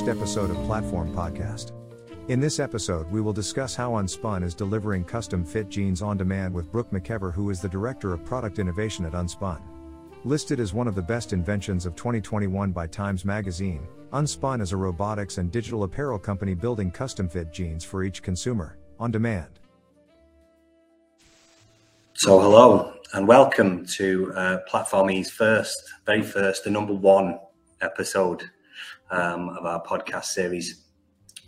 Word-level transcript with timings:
first 0.00 0.16
episode 0.16 0.50
of 0.50 0.56
Platform 0.64 1.14
Podcast. 1.14 1.72
In 2.28 2.40
this 2.40 2.58
episode, 2.58 3.10
we 3.10 3.20
will 3.20 3.34
discuss 3.34 3.74
how 3.74 3.90
Unspun 3.90 4.42
is 4.42 4.54
delivering 4.54 5.04
custom 5.04 5.44
fit 5.44 5.68
jeans 5.68 6.00
on 6.00 6.16
demand 6.16 6.54
with 6.54 6.72
Brooke 6.72 6.90
McEver, 6.90 7.34
who 7.34 7.50
is 7.50 7.60
the 7.60 7.68
Director 7.68 8.14
of 8.14 8.24
Product 8.24 8.58
Innovation 8.58 9.04
at 9.04 9.12
Unspun. 9.12 9.60
Listed 10.24 10.58
as 10.58 10.72
one 10.72 10.88
of 10.88 10.94
the 10.94 11.02
best 11.02 11.34
inventions 11.34 11.84
of 11.84 11.96
2021 11.96 12.72
by 12.72 12.86
Times 12.86 13.26
Magazine, 13.26 13.86
Unspun 14.14 14.62
is 14.62 14.72
a 14.72 14.76
robotics 14.78 15.36
and 15.36 15.52
digital 15.52 15.82
apparel 15.82 16.18
company 16.18 16.54
building 16.54 16.90
custom 16.90 17.28
fit 17.28 17.52
jeans 17.52 17.84
for 17.84 18.02
each 18.02 18.22
consumer, 18.22 18.78
on 18.98 19.10
demand. 19.10 19.60
So, 22.14 22.40
hello 22.40 22.94
and 23.12 23.28
welcome 23.28 23.84
to 23.96 24.32
uh, 24.34 24.58
Platform 24.66 25.10
E's 25.10 25.30
first, 25.30 25.78
very 26.06 26.22
first, 26.22 26.64
the 26.64 26.70
number 26.70 26.94
one 26.94 27.38
episode 27.82 28.48
um, 29.10 29.50
of 29.50 29.66
our 29.66 29.82
podcast 29.82 30.26
series. 30.26 30.84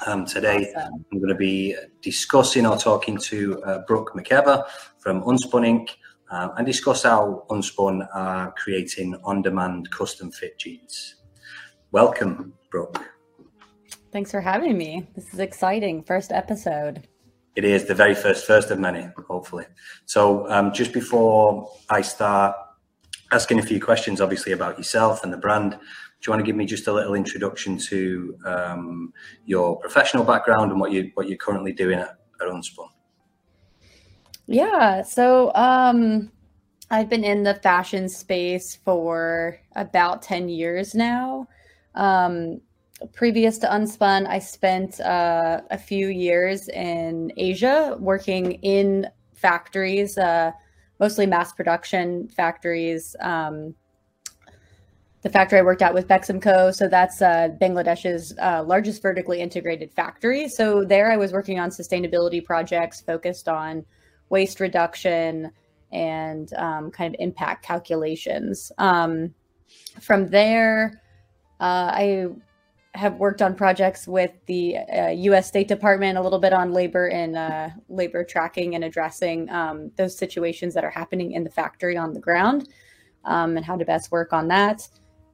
Um, 0.06 0.26
today, 0.26 0.72
awesome. 0.76 1.04
I'm 1.12 1.18
going 1.18 1.28
to 1.28 1.34
be 1.34 1.76
discussing 2.00 2.66
or 2.66 2.76
talking 2.76 3.18
to 3.18 3.62
uh, 3.62 3.78
Brooke 3.86 4.12
McEver 4.14 4.64
from 4.98 5.22
Unspun 5.22 5.64
Inc. 5.64 5.88
Uh, 6.30 6.48
and 6.56 6.66
discuss 6.66 7.02
how 7.02 7.44
Unspun 7.50 8.08
are 8.14 8.52
creating 8.52 9.14
on 9.22 9.42
demand 9.42 9.90
custom 9.90 10.32
fit 10.32 10.58
jeans. 10.58 11.16
Welcome, 11.90 12.54
Brooke. 12.70 13.04
Thanks 14.12 14.30
for 14.30 14.40
having 14.40 14.78
me. 14.78 15.06
This 15.14 15.32
is 15.34 15.40
exciting. 15.40 16.02
First 16.02 16.32
episode. 16.32 17.06
It 17.54 17.66
is 17.66 17.84
the 17.84 17.94
very 17.94 18.14
first, 18.14 18.46
first 18.46 18.70
of 18.70 18.78
many, 18.78 19.08
hopefully. 19.28 19.66
So, 20.06 20.48
um, 20.48 20.72
just 20.72 20.94
before 20.94 21.70
I 21.90 22.00
start 22.00 22.56
asking 23.30 23.58
a 23.58 23.62
few 23.62 23.78
questions, 23.78 24.22
obviously, 24.22 24.52
about 24.52 24.78
yourself 24.78 25.22
and 25.24 25.32
the 25.32 25.36
brand, 25.36 25.78
do 26.22 26.28
you 26.28 26.32
want 26.34 26.40
to 26.40 26.46
give 26.46 26.54
me 26.54 26.64
just 26.64 26.86
a 26.86 26.92
little 26.92 27.14
introduction 27.14 27.76
to 27.76 28.38
um, 28.44 29.12
your 29.44 29.76
professional 29.80 30.22
background 30.22 30.70
and 30.70 30.80
what 30.80 30.92
you 30.92 31.10
what 31.14 31.28
you're 31.28 31.36
currently 31.36 31.72
doing 31.72 31.98
at, 31.98 32.16
at 32.40 32.46
Unspun? 32.46 32.86
Yeah, 34.46 35.02
so 35.02 35.52
um, 35.56 36.30
I've 36.92 37.08
been 37.08 37.24
in 37.24 37.42
the 37.42 37.54
fashion 37.54 38.08
space 38.08 38.78
for 38.84 39.58
about 39.74 40.22
ten 40.22 40.48
years 40.48 40.94
now. 40.94 41.48
Um, 41.96 42.60
previous 43.12 43.58
to 43.58 43.66
Unspun, 43.66 44.28
I 44.28 44.38
spent 44.38 45.00
uh, 45.00 45.62
a 45.72 45.78
few 45.78 46.06
years 46.06 46.68
in 46.68 47.32
Asia 47.36 47.96
working 47.98 48.52
in 48.62 49.08
factories, 49.34 50.16
uh, 50.18 50.52
mostly 51.00 51.26
mass 51.26 51.52
production 51.52 52.28
factories. 52.28 53.16
Um, 53.18 53.74
the 55.22 55.30
factory 55.30 55.60
I 55.60 55.62
worked 55.62 55.82
at 55.82 55.94
with 55.94 56.08
Beximco. 56.08 56.74
So 56.74 56.88
that's 56.88 57.22
uh, 57.22 57.50
Bangladesh's 57.60 58.34
uh, 58.42 58.64
largest 58.64 59.00
vertically 59.00 59.40
integrated 59.40 59.92
factory. 59.92 60.48
So 60.48 60.84
there 60.84 61.10
I 61.12 61.16
was 61.16 61.32
working 61.32 61.60
on 61.60 61.70
sustainability 61.70 62.44
projects 62.44 63.00
focused 63.00 63.48
on 63.48 63.84
waste 64.30 64.58
reduction 64.58 65.52
and 65.92 66.52
um, 66.54 66.90
kind 66.90 67.14
of 67.14 67.20
impact 67.20 67.64
calculations. 67.64 68.72
Um, 68.78 69.32
from 70.00 70.28
there, 70.28 71.00
uh, 71.60 71.90
I 71.92 72.26
have 72.94 73.14
worked 73.16 73.40
on 73.40 73.54
projects 73.54 74.08
with 74.08 74.32
the 74.46 74.76
uh, 74.76 75.08
U.S. 75.10 75.46
State 75.46 75.68
Department, 75.68 76.18
a 76.18 76.20
little 76.20 76.40
bit 76.40 76.52
on 76.52 76.72
labor 76.72 77.08
and 77.08 77.36
uh, 77.36 77.68
labor 77.88 78.24
tracking 78.24 78.74
and 78.74 78.84
addressing 78.84 79.48
um, 79.50 79.92
those 79.96 80.18
situations 80.18 80.74
that 80.74 80.84
are 80.84 80.90
happening 80.90 81.32
in 81.32 81.44
the 81.44 81.50
factory 81.50 81.96
on 81.96 82.12
the 82.12 82.20
ground, 82.20 82.68
um, 83.24 83.56
and 83.56 83.64
how 83.64 83.76
to 83.76 83.84
best 83.84 84.10
work 84.10 84.32
on 84.32 84.48
that 84.48 84.88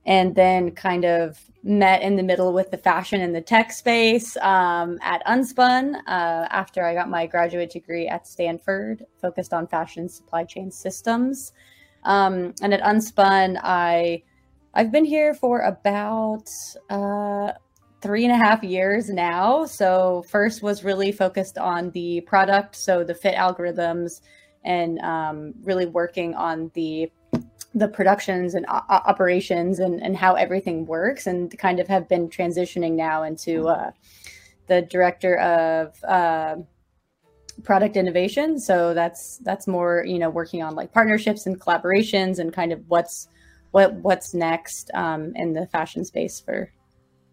and 0.08 0.34
then 0.34 0.70
kind 0.70 1.04
of 1.04 1.38
met 1.62 2.00
in 2.00 2.16
the 2.16 2.22
middle 2.22 2.54
with 2.54 2.70
the 2.70 2.78
fashion 2.78 3.20
and 3.20 3.34
the 3.34 3.42
tech 3.42 3.70
space 3.70 4.38
um, 4.38 4.98
at 5.02 5.22
Unspun 5.26 5.96
uh, 6.06 6.48
after 6.50 6.82
I 6.82 6.94
got 6.94 7.10
my 7.10 7.26
graduate 7.26 7.70
degree 7.70 8.08
at 8.08 8.26
Stanford, 8.26 9.04
focused 9.20 9.52
on 9.52 9.66
fashion 9.66 10.08
supply 10.08 10.44
chain 10.44 10.70
systems. 10.70 11.52
Um, 12.04 12.54
and 12.62 12.72
at 12.72 12.80
Unspun, 12.80 13.60
I 13.62 14.22
I've 14.72 14.90
been 14.90 15.04
here 15.04 15.34
for 15.34 15.60
about 15.60 16.48
uh, 16.88 17.52
three 18.00 18.24
and 18.24 18.32
a 18.32 18.38
half 18.38 18.62
years 18.64 19.10
now. 19.10 19.66
So 19.66 20.24
first 20.30 20.62
was 20.62 20.84
really 20.84 21.12
focused 21.12 21.58
on 21.58 21.90
the 21.90 22.22
product, 22.22 22.76
so 22.76 23.04
the 23.04 23.14
fit 23.14 23.34
algorithms, 23.34 24.22
and 24.64 25.00
um, 25.00 25.52
really 25.64 25.86
working 25.86 26.34
on 26.34 26.70
the 26.72 27.12
the 27.74 27.88
productions 27.88 28.54
and 28.54 28.66
operations 28.68 29.78
and, 29.78 30.02
and 30.02 30.16
how 30.16 30.34
everything 30.34 30.86
works 30.86 31.26
and 31.26 31.56
kind 31.58 31.80
of 31.80 31.86
have 31.88 32.08
been 32.08 32.28
transitioning 32.28 32.92
now 32.92 33.22
into 33.22 33.68
uh, 33.68 33.90
the 34.66 34.82
director 34.82 35.38
of 35.38 36.02
uh, 36.04 36.56
product 37.64 37.96
innovation. 37.96 38.58
So 38.58 38.94
that's 38.94 39.38
that's 39.38 39.66
more 39.66 40.04
you 40.06 40.18
know 40.18 40.30
working 40.30 40.62
on 40.62 40.74
like 40.74 40.92
partnerships 40.92 41.46
and 41.46 41.60
collaborations 41.60 42.38
and 42.38 42.52
kind 42.52 42.72
of 42.72 42.82
what's 42.88 43.28
what 43.72 43.94
what's 43.94 44.32
next 44.32 44.90
um, 44.94 45.32
in 45.36 45.52
the 45.52 45.66
fashion 45.66 46.04
space 46.04 46.40
for 46.40 46.72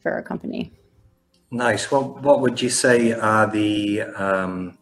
for 0.02 0.12
our 0.12 0.22
company. 0.22 0.74
Nice. 1.52 1.92
Well 1.92 2.04
what 2.22 2.42
would 2.42 2.62
you 2.62 2.70
say 2.70 3.14
are 3.14 3.50
the 3.50 4.02
um, 4.02 4.78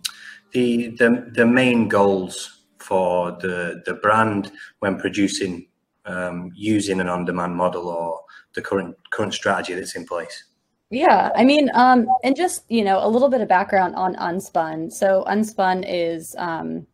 the 0.52 0.88
the, 0.98 1.32
the 1.32 1.46
main 1.46 1.88
goals 1.88 2.63
for 2.84 3.32
the 3.42 3.82
the 3.86 3.96
brand 3.96 4.52
when 4.80 5.00
producing 5.00 5.68
um, 6.06 6.52
using 6.54 7.00
an 7.00 7.08
on-demand 7.08 7.56
model 7.56 7.88
or 7.88 8.22
the 8.54 8.62
current 8.62 8.96
current 9.12 9.34
strategy 9.34 9.74
that's 9.74 9.96
in 9.96 10.06
place? 10.06 10.46
Yeah, 10.90 11.32
I 11.36 11.44
mean, 11.44 11.72
um, 11.74 12.08
and 12.24 12.36
just 12.36 12.70
you 12.70 12.84
know 12.84 13.06
a 13.06 13.10
little 13.10 13.30
bit 13.30 13.42
of 13.42 13.48
background 13.48 13.96
on 13.96 14.16
Unspun. 14.16 14.92
So 14.92 15.24
Unspun 15.28 15.86
is 15.88 16.36
um, 16.38 16.86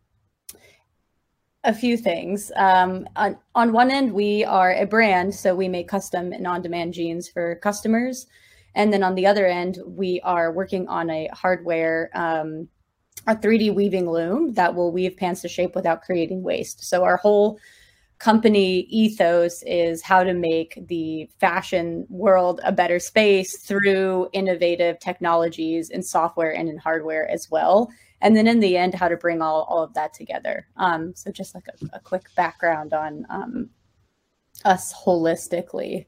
a 1.64 1.74
few 1.74 1.96
things. 1.96 2.50
Um, 2.56 3.06
on, 3.16 3.36
on 3.54 3.72
one 3.72 3.90
end, 3.90 4.12
we 4.12 4.44
are 4.44 4.72
a 4.72 4.86
brand, 4.86 5.34
so 5.34 5.54
we 5.54 5.68
make 5.68 5.88
custom 5.88 6.32
and 6.32 6.46
on-demand 6.46 6.94
jeans 6.94 7.28
for 7.28 7.56
customers, 7.56 8.26
and 8.74 8.92
then 8.92 9.02
on 9.02 9.14
the 9.14 9.26
other 9.26 9.46
end, 9.46 9.78
we 9.84 10.20
are 10.22 10.52
working 10.52 10.88
on 10.88 11.10
a 11.10 11.28
hardware 11.34 12.10
um, 12.14 12.68
a 13.26 13.36
3D 13.36 13.74
weaving 13.74 14.10
loom 14.10 14.54
that 14.54 14.74
will 14.74 14.92
weave 14.92 15.16
pants 15.16 15.42
to 15.42 15.48
shape 15.48 15.74
without 15.74 16.02
creating 16.02 16.42
waste. 16.42 16.84
So 16.84 17.04
our 17.04 17.16
whole 17.16 17.58
company 18.18 18.80
ethos 18.90 19.62
is 19.66 20.02
how 20.02 20.22
to 20.22 20.34
make 20.34 20.78
the 20.88 21.28
fashion 21.38 22.06
world 22.10 22.60
a 22.64 22.70
better 22.70 22.98
space 22.98 23.62
through 23.62 24.28
innovative 24.32 24.98
technologies 25.00 25.88
in 25.88 26.02
software 26.02 26.54
and 26.54 26.68
in 26.68 26.76
hardware 26.76 27.28
as 27.28 27.48
well. 27.50 27.90
And 28.20 28.36
then 28.36 28.46
in 28.46 28.60
the 28.60 28.76
end, 28.76 28.94
how 28.94 29.08
to 29.08 29.16
bring 29.16 29.40
all, 29.40 29.62
all 29.62 29.82
of 29.82 29.94
that 29.94 30.12
together. 30.12 30.66
Um, 30.76 31.14
so 31.16 31.32
just 31.32 31.54
like 31.54 31.64
a, 31.68 31.96
a 31.96 32.00
quick 32.00 32.26
background 32.36 32.92
on 32.92 33.26
um, 33.30 33.70
us 34.66 34.92
holistically. 34.92 36.06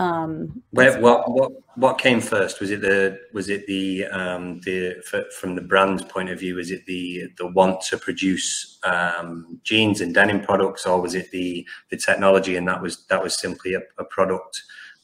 Um, 0.00 0.62
Where, 0.70 0.98
what 0.98 1.30
what 1.30 1.52
what 1.76 1.98
came 1.98 2.22
first? 2.22 2.58
Was 2.58 2.70
it 2.70 2.80
the 2.80 3.20
was 3.34 3.50
it 3.50 3.66
the 3.66 4.06
um, 4.06 4.58
the 4.60 5.02
from 5.38 5.54
the 5.54 5.60
brand 5.60 6.08
point 6.08 6.30
of 6.30 6.40
view? 6.40 6.54
Was 6.54 6.70
it 6.70 6.86
the 6.86 7.24
the 7.36 7.48
want 7.48 7.82
to 7.82 7.98
produce 7.98 8.78
um, 8.82 9.60
jeans 9.62 10.00
and 10.00 10.14
denim 10.14 10.40
products, 10.40 10.86
or 10.86 11.02
was 11.02 11.14
it 11.14 11.30
the 11.32 11.66
the 11.90 11.98
technology 11.98 12.56
and 12.56 12.66
that 12.66 12.80
was 12.80 13.04
that 13.08 13.22
was 13.22 13.38
simply 13.38 13.74
a, 13.74 13.80
a 13.98 14.04
product 14.04 14.62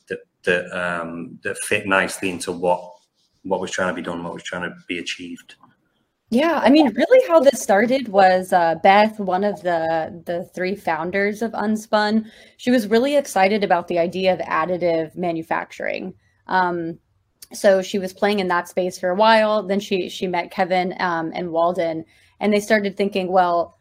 that 0.08 0.20
that 0.44 0.64
um, 0.72 1.38
that 1.44 1.58
fit 1.58 1.86
nicely 1.86 2.30
into 2.30 2.50
what 2.50 2.80
what 3.42 3.60
was 3.60 3.70
trying 3.70 3.88
to 3.88 3.94
be 3.94 4.00
done, 4.02 4.24
what 4.24 4.32
was 4.32 4.44
trying 4.44 4.62
to 4.62 4.74
be 4.88 4.98
achieved? 4.98 5.56
Yeah, 6.30 6.60
I 6.62 6.70
mean, 6.70 6.92
really, 6.92 7.28
how 7.28 7.38
this 7.38 7.60
started 7.62 8.08
was 8.08 8.52
uh, 8.52 8.74
Beth, 8.82 9.20
one 9.20 9.44
of 9.44 9.62
the 9.62 10.22
the 10.26 10.44
three 10.54 10.74
founders 10.74 11.40
of 11.40 11.52
Unspun. 11.52 12.26
She 12.56 12.70
was 12.72 12.88
really 12.88 13.16
excited 13.16 13.62
about 13.62 13.86
the 13.86 14.00
idea 14.00 14.32
of 14.32 14.40
additive 14.40 15.14
manufacturing. 15.16 16.14
Um, 16.48 16.98
so 17.52 17.80
she 17.80 17.98
was 18.00 18.12
playing 18.12 18.40
in 18.40 18.48
that 18.48 18.68
space 18.68 18.98
for 18.98 19.10
a 19.10 19.14
while. 19.14 19.62
Then 19.62 19.78
she 19.80 20.08
she 20.08 20.26
met 20.26 20.50
Kevin 20.50 20.94
um, 20.98 21.30
and 21.34 21.52
Walden, 21.52 22.04
and 22.40 22.52
they 22.52 22.60
started 22.60 22.96
thinking, 22.96 23.30
well, 23.30 23.78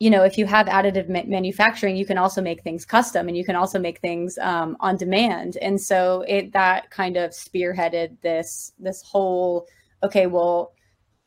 you 0.00 0.10
know, 0.10 0.22
if 0.24 0.38
you 0.38 0.46
have 0.46 0.66
additive 0.66 1.08
ma- 1.08 1.24
manufacturing, 1.26 1.96
you 1.96 2.06
can 2.06 2.18
also 2.18 2.40
make 2.42 2.62
things 2.62 2.84
custom, 2.84 3.28
and 3.28 3.36
you 3.36 3.44
can 3.44 3.56
also 3.56 3.78
make 3.78 4.00
things 4.00 4.38
um, 4.38 4.76
on 4.80 4.96
demand. 4.96 5.56
And 5.60 5.80
so 5.80 6.24
it 6.28 6.52
that 6.52 6.90
kind 6.90 7.16
of 7.16 7.30
spearheaded 7.32 8.20
this 8.22 8.72
this 8.78 9.02
whole 9.02 9.66
okay, 10.02 10.26
well 10.26 10.72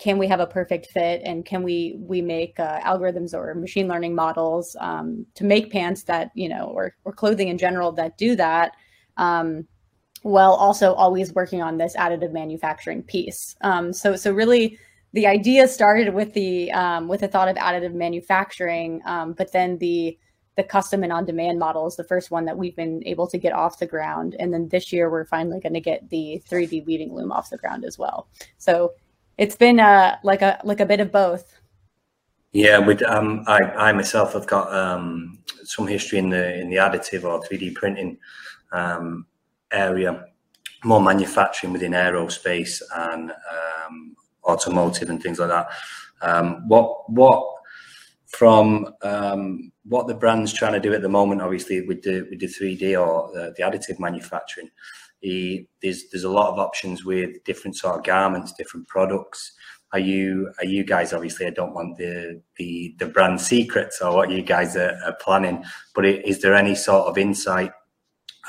can 0.02 0.18
we 0.18 0.28
have 0.28 0.40
a 0.40 0.48
perfect 0.48 0.88
fit 0.88 1.22
and 1.24 1.46
can 1.46 1.62
we 1.62 1.96
we 2.00 2.22
make 2.24 2.60
uh, 2.60 2.80
algorithms 2.80 3.36
or 3.36 3.54
machine 3.54 3.88
learning 3.88 4.16
models 4.16 4.76
um, 4.80 5.26
to 5.36 5.44
make 5.44 5.72
pants 5.72 6.04
that 6.04 6.32
you 6.34 6.50
know 6.50 6.66
or, 6.74 6.96
or 7.06 7.14
clothing 7.14 7.50
in 7.50 7.58
general 7.58 7.92
that 7.92 8.18
do 8.18 8.36
that 8.36 8.76
um, 9.18 9.66
while 10.24 10.54
also 10.54 10.94
always 10.94 11.34
working 11.34 11.62
on 11.62 11.78
this 11.78 11.96
additive 11.96 12.34
manufacturing 12.34 13.04
piece 13.04 13.56
um, 13.62 13.94
so 13.94 14.16
so 14.16 14.34
really 14.34 14.78
the 15.14 15.28
idea 15.28 15.68
started 15.68 16.14
with 16.16 16.34
the 16.34 16.72
um, 16.72 17.08
with 17.08 17.20
the 17.20 17.28
thought 17.28 17.48
of 17.48 17.56
additive 17.58 17.94
manufacturing 17.94 19.02
um, 19.06 19.34
but 19.34 19.52
then 19.52 19.78
the 19.78 20.18
the 20.58 20.64
custom 20.64 21.04
and 21.04 21.14
on 21.14 21.26
demand 21.26 21.60
model 21.60 21.88
is 21.88 21.96
the 21.96 22.04
first 22.04 22.30
one 22.32 22.44
that 22.46 22.58
we've 22.58 22.76
been 22.76 23.02
able 23.06 23.26
to 23.26 23.38
get 23.38 23.54
off 23.54 23.80
the 23.80 23.88
ground. 23.88 24.36
And 24.38 24.54
then 24.54 24.68
this 24.68 24.92
year 24.92 25.10
we're 25.10 25.24
finally 25.24 25.62
going 25.62 25.74
to 25.74 25.80
get 25.80 26.10
the 26.10 26.44
3D 26.50 26.86
weaving 26.86 27.16
loom 27.16 27.32
off 27.32 27.50
the 27.50 27.58
ground 27.58 27.86
as 27.86 27.98
well. 27.98 28.28
So 28.58 28.92
it's 29.42 29.56
been 29.56 29.80
uh, 29.80 30.18
like 30.24 30.44
a 30.44 30.62
like 30.64 30.80
a 30.80 30.86
bit 30.86 31.00
of 31.00 31.12
both. 31.12 31.60
Yeah, 32.52 32.78
with 32.78 33.02
um, 33.02 33.44
I, 33.48 33.60
I 33.88 33.92
myself 33.92 34.34
have 34.34 34.46
got 34.46 34.72
um, 34.72 35.40
some 35.64 35.88
history 35.88 36.20
in 36.20 36.30
the 36.30 36.60
in 36.60 36.70
the 36.70 36.76
additive 36.76 37.24
or 37.24 37.42
3D 37.42 37.74
printing 37.74 38.20
um, 38.72 39.26
area, 39.72 40.26
more 40.84 41.02
manufacturing 41.02 41.74
within 41.74 41.94
aerospace 41.94 42.84
and 42.96 43.32
um, 43.32 44.16
automotive 44.44 45.10
and 45.10 45.24
things 45.24 45.40
like 45.40 45.50
that. 45.50 45.70
Um, 46.22 46.68
what 46.68 47.10
what 47.10 47.44
from 48.28 48.94
um, 49.02 49.72
what 49.86 50.06
the 50.06 50.14
brand's 50.14 50.54
trying 50.54 50.74
to 50.74 50.80
do 50.80 50.94
at 50.94 51.02
the 51.02 51.10
moment, 51.10 51.42
obviously 51.42 51.82
with 51.82 52.04
the 52.04 52.28
with 52.30 52.40
the 52.42 52.46
3D 52.46 53.02
or 53.02 53.32
the, 53.34 53.56
the 53.58 53.64
additive 53.64 54.00
manufacturing, 54.00 54.70
the, 55.22 55.68
there's 55.82 56.10
there's 56.12 56.24
a 56.24 56.30
lot 56.30 56.52
of 56.52 56.60
options 56.60 57.06
with 57.06 57.44
different 57.44 57.76
sort 57.78 57.98
of 57.98 58.04
garments, 58.04 58.54
different 58.54 58.88
products. 58.88 59.54
Are 59.94 60.00
you 60.00 60.52
are 60.60 60.66
you 60.66 60.84
guys 60.84 61.14
obviously? 61.14 61.48
I 61.48 61.52
don't 61.52 61.74
want 61.74 61.98
the 61.98 62.42
the 62.58 62.96
the 62.98 63.08
brand 63.08 63.42
secrets 63.42 64.02
or 64.02 64.16
what 64.16 64.32
you 64.32 64.42
guys 64.42 64.76
are, 64.76 64.98
are 65.06 65.16
planning, 65.22 65.64
but 65.94 66.06
is 66.06 66.42
there 66.42 66.56
any 66.56 66.76
sort 66.76 67.08
of 67.08 67.18
insight 67.18 67.72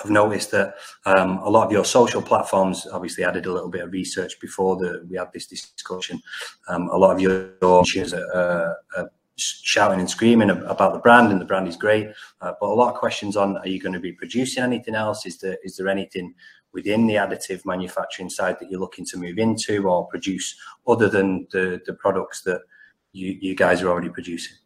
I've 0.02 0.10
noticed 0.10 0.50
that 0.52 0.76
um, 1.04 1.38
a 1.38 1.50
lot 1.50 1.66
of 1.66 1.72
your 1.72 1.84
social 1.84 2.22
platforms, 2.22 2.86
obviously, 2.90 3.24
I 3.24 3.30
did 3.30 3.46
a 3.46 3.52
little 3.52 3.68
bit 3.68 3.82
of 3.82 3.92
research 3.92 4.40
before 4.40 4.76
the, 4.76 5.06
we 5.08 5.16
had 5.16 5.32
this 5.32 5.46
discussion. 5.46 6.20
Um, 6.68 6.88
a 6.88 6.96
lot 6.96 7.12
of 7.12 7.20
your 7.20 7.84
shares 7.84 8.14
are, 8.14 8.76
are, 8.96 9.10
shouting 9.36 9.98
and 9.98 10.10
screaming 10.10 10.50
about 10.50 10.92
the 10.92 10.98
brand, 10.98 11.32
and 11.32 11.40
the 11.40 11.44
brand 11.44 11.66
is 11.66 11.76
great. 11.76 12.08
Uh, 12.40 12.52
but 12.60 12.66
a 12.66 12.74
lot 12.74 12.92
of 12.92 12.98
questions 12.98 13.36
on: 13.36 13.56
Are 13.56 13.66
you 13.66 13.80
going 13.80 13.94
to 13.94 14.00
be 14.00 14.12
producing 14.12 14.62
anything 14.62 14.94
else? 14.94 15.24
Is 15.26 15.38
there 15.38 15.56
is 15.64 15.76
there 15.76 15.88
anything 15.88 16.34
within 16.72 17.06
the 17.06 17.14
additive 17.14 17.64
manufacturing 17.64 18.30
side 18.30 18.56
that 18.60 18.70
you're 18.70 18.80
looking 18.80 19.04
to 19.06 19.18
move 19.18 19.38
into 19.38 19.88
or 19.88 20.06
produce 20.06 20.56
other 20.86 21.08
than 21.08 21.46
the 21.52 21.80
the 21.86 21.94
products 21.94 22.42
that 22.42 22.60
you 23.12 23.36
you 23.40 23.54
guys 23.54 23.82
are 23.82 23.88
already 23.88 24.08
producing? 24.08 24.56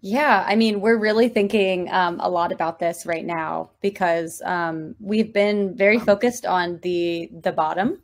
Yeah, 0.00 0.44
I 0.46 0.56
mean, 0.56 0.80
we're 0.80 0.98
really 0.98 1.28
thinking 1.28 1.90
um, 1.90 2.20
a 2.20 2.28
lot 2.28 2.52
about 2.52 2.78
this 2.78 3.06
right 3.06 3.24
now 3.24 3.70
because 3.80 4.42
um, 4.44 4.94
we've 5.00 5.32
been 5.32 5.74
very 5.74 5.98
focused 5.98 6.46
on 6.46 6.78
the 6.82 7.30
the 7.42 7.52
bottom, 7.52 8.00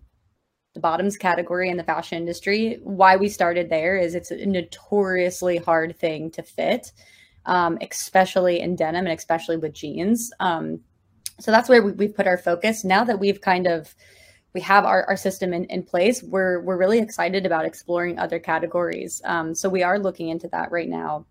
the 0.75 0.81
bottoms 0.81 1.17
category 1.17 1.69
in 1.71 1.77
the 1.77 1.85
fashion 1.85 2.19
industry. 2.19 2.81
Why 2.83 3.17
we 3.17 3.29
started 3.29 3.69
there 3.69 3.97
is 3.97 4.15
it's 4.15 4.31
a 4.31 4.47
notoriously 4.47 5.59
hard 5.59 5.97
thing 5.97 6.31
to 6.33 6.43
fit, 6.43 6.93
um, 7.47 7.79
especially 7.81 8.61
in 8.61 8.75
denim 8.75 9.07
and 9.07 9.17
especially 9.17 9.59
with 9.59 9.75
jeans. 9.75 10.33
So 11.43 11.51
that's 11.51 11.69
where 11.69 11.83
we, 11.83 12.07
have 12.07 12.17
put 12.17 12.27
our 12.27 12.39
focus. 12.39 12.85
Now 12.85 13.05
that 13.05 13.19
we've 13.19 13.41
kind 13.41 13.67
of 13.67 13.95
we 14.55 14.61
have 14.61 14.85
our, 14.85 15.05
our 15.09 15.17
system 15.17 15.55
in, 15.55 15.65
in 15.67 15.83
place, 15.83 16.23
we're 16.23 16.61
we're 16.61 16.77
really 16.77 16.99
excited 16.99 17.47
about 17.47 17.65
exploring 17.65 18.19
other 18.19 18.39
categories. 18.39 19.21
Um, 19.25 19.55
so 19.55 19.69
we 19.69 19.83
are 19.83 19.99
looking 19.99 20.29
into 20.29 20.49
that 20.49 20.71
right 20.71 20.89
now 20.89 21.27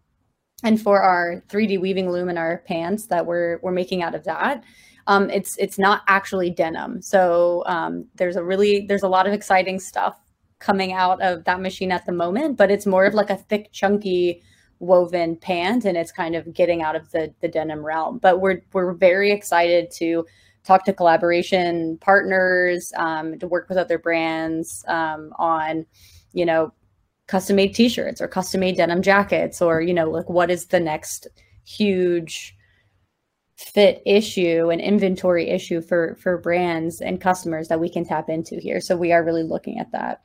and 0.63 0.81
for 0.81 1.02
our 1.02 1.44
3D 1.50 1.80
weaving 1.81 2.12
loom 2.12 2.30
and 2.30 2.38
our 2.38 2.63
pants 2.68 3.08
that 3.08 3.25
we're 3.25 3.60
we're 3.62 3.72
making 3.72 4.04
out 4.04 4.16
of 4.16 4.24
that, 4.25 4.63
um, 5.08 5.30
it's 5.30 5.58
it's 5.58 5.80
not 5.80 6.02
actually 6.08 6.50
denim. 6.50 7.02
So 7.02 7.64
um, 7.66 8.07
there's 8.16 8.36
a 8.36 8.44
really 8.44 8.86
there's 8.88 9.04
a 9.04 9.07
lot 9.07 9.28
of 9.28 9.34
exciting 9.34 9.80
stuff 9.80 10.19
coming 10.60 10.94
out 10.94 11.22
of 11.22 11.44
that 11.46 11.60
machine 11.60 11.92
at 11.92 12.06
the 12.06 12.12
moment, 12.12 12.57
but 12.57 12.69
it's 12.69 12.86
more 12.86 13.06
of 13.06 13.16
like 13.16 13.31
a 13.31 13.38
thick, 13.38 13.72
chunky 13.72 14.44
woven 14.81 15.38
pant, 15.38 15.86
and 15.86 15.95
it's 15.95 16.12
kind 16.12 16.36
of 16.36 16.54
getting 16.54 16.81
out 16.81 16.95
of 16.95 17.10
the 17.12 17.33
the 17.42 17.48
denim 17.48 17.86
realm. 17.86 18.18
But 18.18 18.42
we're 18.42 18.62
we're 18.74 18.94
very 18.94 19.31
excited 19.31 19.92
to 19.92 20.25
talk 20.63 20.86
to 20.86 20.94
collaboration 20.94 21.98
partners, 22.01 22.92
um, 22.98 23.39
to 23.39 23.48
work 23.48 23.68
with 23.68 23.78
other 23.78 23.98
brands 23.98 24.86
um, 24.88 25.33
on, 25.39 25.86
you 26.33 26.45
know, 26.45 26.72
custom 27.31 27.56
made 27.56 27.74
t-shirts 27.74 28.19
or 28.19 28.28
custom 28.28 28.60
made 28.60 28.75
denim 28.75 29.01
jackets 29.01 29.62
or 29.62 29.81
you 29.81 29.94
know 29.94 30.10
like 30.10 30.30
what 30.30 30.51
is 30.51 30.66
the 30.66 30.80
next 30.81 31.28
huge 31.66 32.54
fit 33.56 34.01
issue 34.06 34.69
and 34.69 34.81
inventory 34.81 35.50
issue 35.50 35.81
for 35.81 36.18
for 36.22 36.38
brands 36.38 37.00
and 37.00 37.22
customers 37.22 37.69
that 37.69 37.80
we 37.80 37.89
can 37.89 38.04
tap 38.04 38.28
into 38.28 38.60
here 38.60 38.81
so 38.81 38.98
we 38.98 39.13
are 39.13 39.24
really 39.24 39.44
looking 39.44 39.80
at 39.80 39.89
that 39.94 40.22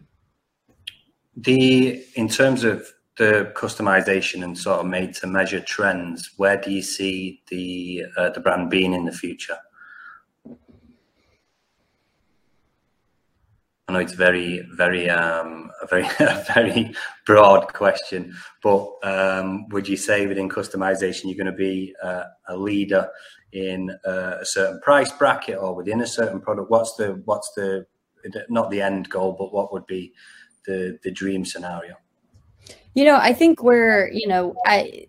the 1.36 2.02
in 2.16 2.28
terms 2.28 2.64
of 2.64 2.92
the 3.16 3.50
customization 3.54 4.44
and 4.44 4.58
sort 4.58 4.80
of 4.80 4.86
made 4.86 5.14
to 5.14 5.26
measure 5.26 5.60
trends 5.60 6.30
where 6.36 6.56
do 6.56 6.70
you 6.70 6.82
see 6.82 7.42
the 7.48 8.04
uh, 8.16 8.30
the 8.30 8.40
brand 8.40 8.70
being 8.70 8.92
in 8.92 9.04
the 9.04 9.12
future 9.12 9.58
I 13.88 13.92
know 13.92 13.98
it's 14.00 14.14
very, 14.14 14.66
very, 14.72 15.08
um, 15.08 15.70
a 15.80 15.86
very, 15.86 16.08
very 16.54 16.92
broad 17.24 17.72
question, 17.72 18.34
but 18.60 18.90
um, 19.04 19.68
would 19.68 19.86
you 19.86 19.96
say 19.96 20.26
within 20.26 20.48
customization 20.48 21.26
you're 21.26 21.36
going 21.36 21.46
to 21.46 21.52
be 21.52 21.94
uh, 22.02 22.24
a 22.48 22.56
leader 22.56 23.08
in 23.52 23.96
uh, 24.04 24.38
a 24.40 24.44
certain 24.44 24.80
price 24.80 25.12
bracket 25.12 25.58
or 25.58 25.72
within 25.76 26.00
a 26.00 26.06
certain 26.06 26.40
product? 26.40 26.68
What's 26.68 26.96
the, 26.96 27.22
what's 27.26 27.52
the, 27.54 27.86
not 28.48 28.72
the 28.72 28.82
end 28.82 29.08
goal, 29.08 29.36
but 29.38 29.54
what 29.54 29.72
would 29.72 29.86
be 29.86 30.12
the 30.66 30.98
the 31.04 31.12
dream 31.12 31.44
scenario? 31.44 31.94
You 32.96 33.04
know, 33.04 33.16
I 33.16 33.34
think 33.34 33.62
we're, 33.62 34.08
you 34.10 34.26
know, 34.26 34.54
I 34.64 35.08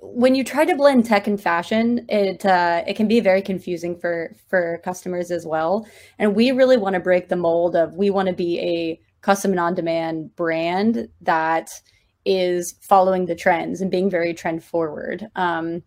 when 0.00 0.34
you 0.34 0.42
try 0.42 0.64
to 0.64 0.74
blend 0.74 1.06
tech 1.06 1.28
and 1.28 1.40
fashion, 1.40 2.04
it 2.08 2.44
uh, 2.44 2.82
it 2.84 2.94
can 2.96 3.06
be 3.06 3.20
very 3.20 3.42
confusing 3.42 3.96
for 3.96 4.34
for 4.48 4.80
customers 4.84 5.30
as 5.30 5.46
well. 5.46 5.86
And 6.18 6.34
we 6.34 6.50
really 6.50 6.76
want 6.76 6.94
to 6.94 7.00
break 7.00 7.28
the 7.28 7.36
mold 7.36 7.76
of 7.76 7.94
we 7.94 8.10
want 8.10 8.26
to 8.26 8.34
be 8.34 8.58
a 8.58 9.00
custom 9.20 9.52
and 9.52 9.60
on 9.60 9.74
demand 9.76 10.34
brand 10.34 11.08
that 11.20 11.70
is 12.24 12.74
following 12.82 13.26
the 13.26 13.36
trends 13.36 13.80
and 13.80 13.88
being 13.88 14.10
very 14.10 14.34
trend 14.34 14.64
forward, 14.64 15.28
um, 15.36 15.80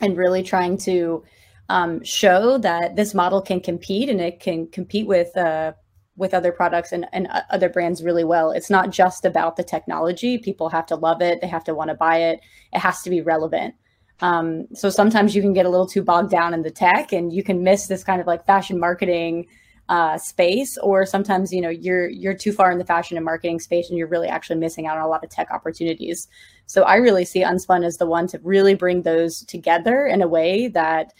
and 0.00 0.16
really 0.16 0.42
trying 0.42 0.78
to 0.78 1.22
um, 1.68 2.02
show 2.02 2.58
that 2.58 2.96
this 2.96 3.14
model 3.14 3.40
can 3.40 3.60
compete 3.60 4.08
and 4.08 4.20
it 4.20 4.40
can 4.40 4.66
compete 4.66 5.06
with 5.06 5.36
uh, 5.36 5.74
with 6.16 6.34
other 6.34 6.52
products 6.52 6.92
and, 6.92 7.06
and 7.12 7.28
other 7.50 7.68
brands 7.68 8.02
really 8.02 8.24
well. 8.24 8.50
It's 8.50 8.70
not 8.70 8.90
just 8.90 9.24
about 9.24 9.56
the 9.56 9.64
technology. 9.64 10.38
People 10.38 10.68
have 10.68 10.86
to 10.86 10.96
love 10.96 11.20
it. 11.20 11.40
They 11.40 11.48
have 11.48 11.64
to 11.64 11.74
want 11.74 11.88
to 11.88 11.94
buy 11.94 12.18
it. 12.18 12.40
It 12.72 12.78
has 12.78 13.02
to 13.02 13.10
be 13.10 13.20
relevant. 13.20 13.74
Um, 14.20 14.68
so 14.72 14.90
sometimes 14.90 15.34
you 15.34 15.42
can 15.42 15.52
get 15.52 15.66
a 15.66 15.68
little 15.68 15.88
too 15.88 16.02
bogged 16.02 16.30
down 16.30 16.54
in 16.54 16.62
the 16.62 16.70
tech 16.70 17.12
and 17.12 17.32
you 17.32 17.42
can 17.42 17.64
miss 17.64 17.88
this 17.88 18.04
kind 18.04 18.20
of 18.20 18.26
like 18.26 18.46
fashion 18.46 18.78
marketing 18.78 19.46
uh, 19.88 20.16
space 20.16 20.78
or 20.78 21.04
sometimes 21.04 21.52
you 21.52 21.60
know 21.60 21.68
you're 21.68 22.08
you're 22.08 22.32
too 22.32 22.52
far 22.52 22.72
in 22.72 22.78
the 22.78 22.86
fashion 22.86 23.18
and 23.18 23.24
marketing 23.24 23.60
space 23.60 23.90
and 23.90 23.98
you're 23.98 24.08
really 24.08 24.28
actually 24.28 24.56
missing 24.56 24.86
out 24.86 24.96
on 24.96 25.04
a 25.04 25.08
lot 25.08 25.22
of 25.22 25.28
tech 25.28 25.50
opportunities 25.50 26.26
so 26.64 26.84
i 26.84 26.94
really 26.94 27.24
see 27.24 27.42
unspun 27.42 27.84
as 27.84 27.98
the 27.98 28.06
one 28.06 28.26
to 28.26 28.40
really 28.42 28.74
bring 28.74 29.02
those 29.02 29.44
together 29.44 30.06
in 30.06 30.22
a 30.22 30.26
way 30.26 30.68
that 30.68 31.12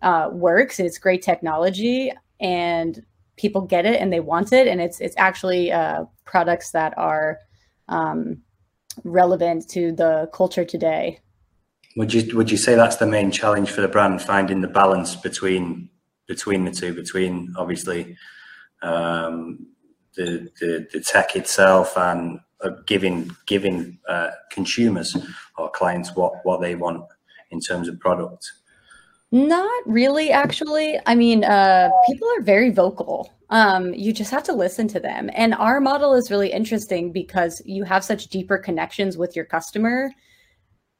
uh, 0.00 0.30
works 0.32 0.80
it's 0.80 0.96
great 0.96 1.20
technology 1.20 2.10
and 2.40 3.04
people 3.36 3.62
get 3.62 3.86
it 3.86 4.00
and 4.00 4.12
they 4.12 4.20
want 4.20 4.52
it, 4.52 4.66
and 4.66 4.80
it's 4.80 5.00
it's 5.00 5.16
actually 5.16 5.72
uh, 5.72 6.04
products 6.24 6.70
that 6.72 6.96
are 6.96 7.38
um, 7.88 8.42
relevant 9.04 9.68
to 9.70 9.92
the 9.92 10.28
culture 10.32 10.64
today. 10.64 11.20
Would 11.96 12.12
you 12.12 12.36
would 12.36 12.50
you 12.50 12.56
say 12.56 12.74
that's 12.74 12.96
the 12.96 13.06
main 13.06 13.30
challenge 13.30 13.70
for 13.70 13.80
the 13.80 13.88
brand, 13.88 14.20
finding 14.22 14.60
the 14.60 14.68
balance 14.68 15.16
between 15.16 15.88
between 16.26 16.64
the 16.64 16.70
two, 16.70 16.94
between 16.94 17.54
obviously 17.56 18.16
um, 18.82 19.66
the, 20.16 20.50
the, 20.60 20.86
the 20.92 21.00
tech 21.00 21.36
itself 21.36 21.96
and 21.96 22.40
uh, 22.62 22.70
giving 22.86 23.30
giving 23.46 23.98
uh, 24.08 24.30
consumers 24.50 25.16
or 25.58 25.70
clients 25.70 26.14
what 26.16 26.34
what 26.44 26.60
they 26.60 26.74
want 26.74 27.04
in 27.50 27.60
terms 27.60 27.88
of 27.88 27.98
product. 28.00 28.50
Not 29.32 29.82
really, 29.86 30.30
actually. 30.30 30.98
I 31.06 31.14
mean, 31.14 31.44
uh, 31.44 31.90
people 32.06 32.28
are 32.36 32.42
very 32.42 32.70
vocal. 32.70 33.32
Um, 33.50 33.92
you 33.92 34.12
just 34.12 34.30
have 34.30 34.44
to 34.44 34.52
listen 34.52 34.88
to 34.88 35.00
them. 35.00 35.30
And 35.34 35.54
our 35.54 35.80
model 35.80 36.14
is 36.14 36.30
really 36.30 36.52
interesting 36.52 37.12
because 37.12 37.60
you 37.64 37.84
have 37.84 38.04
such 38.04 38.28
deeper 38.28 38.58
connections 38.58 39.16
with 39.16 39.34
your 39.34 39.44
customer 39.44 40.10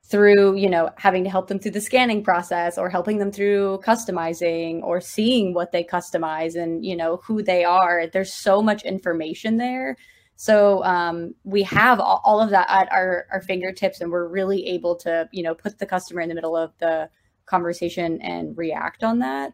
through, 0.08 0.54
you 0.56 0.70
know, 0.70 0.90
having 0.96 1.24
to 1.24 1.30
help 1.30 1.48
them 1.48 1.58
through 1.58 1.72
the 1.72 1.80
scanning 1.80 2.22
process 2.22 2.78
or 2.78 2.88
helping 2.88 3.18
them 3.18 3.32
through 3.32 3.80
customizing 3.84 4.80
or 4.82 5.00
seeing 5.00 5.52
what 5.52 5.72
they 5.72 5.82
customize 5.82 6.54
and, 6.54 6.84
you 6.84 6.96
know, 6.96 7.20
who 7.24 7.42
they 7.42 7.64
are. 7.64 8.06
There's 8.06 8.32
so 8.32 8.62
much 8.62 8.82
information 8.82 9.56
there. 9.56 9.96
So 10.36 10.84
um, 10.84 11.34
we 11.44 11.62
have 11.64 11.98
all, 11.98 12.40
of 12.40 12.50
that 12.50 12.66
at 12.68 12.92
our, 12.92 13.26
our 13.32 13.40
fingertips 13.40 14.00
and 14.00 14.10
we're 14.10 14.28
really 14.28 14.66
able 14.66 14.94
to, 14.96 15.28
you 15.32 15.42
know, 15.42 15.54
put 15.54 15.78
the 15.78 15.86
customer 15.86 16.20
in 16.20 16.28
the 16.28 16.34
middle 16.34 16.56
of 16.56 16.72
the 16.78 17.08
conversation 17.46 18.20
and 18.20 18.56
react 18.56 19.02
on 19.02 19.20
that. 19.20 19.52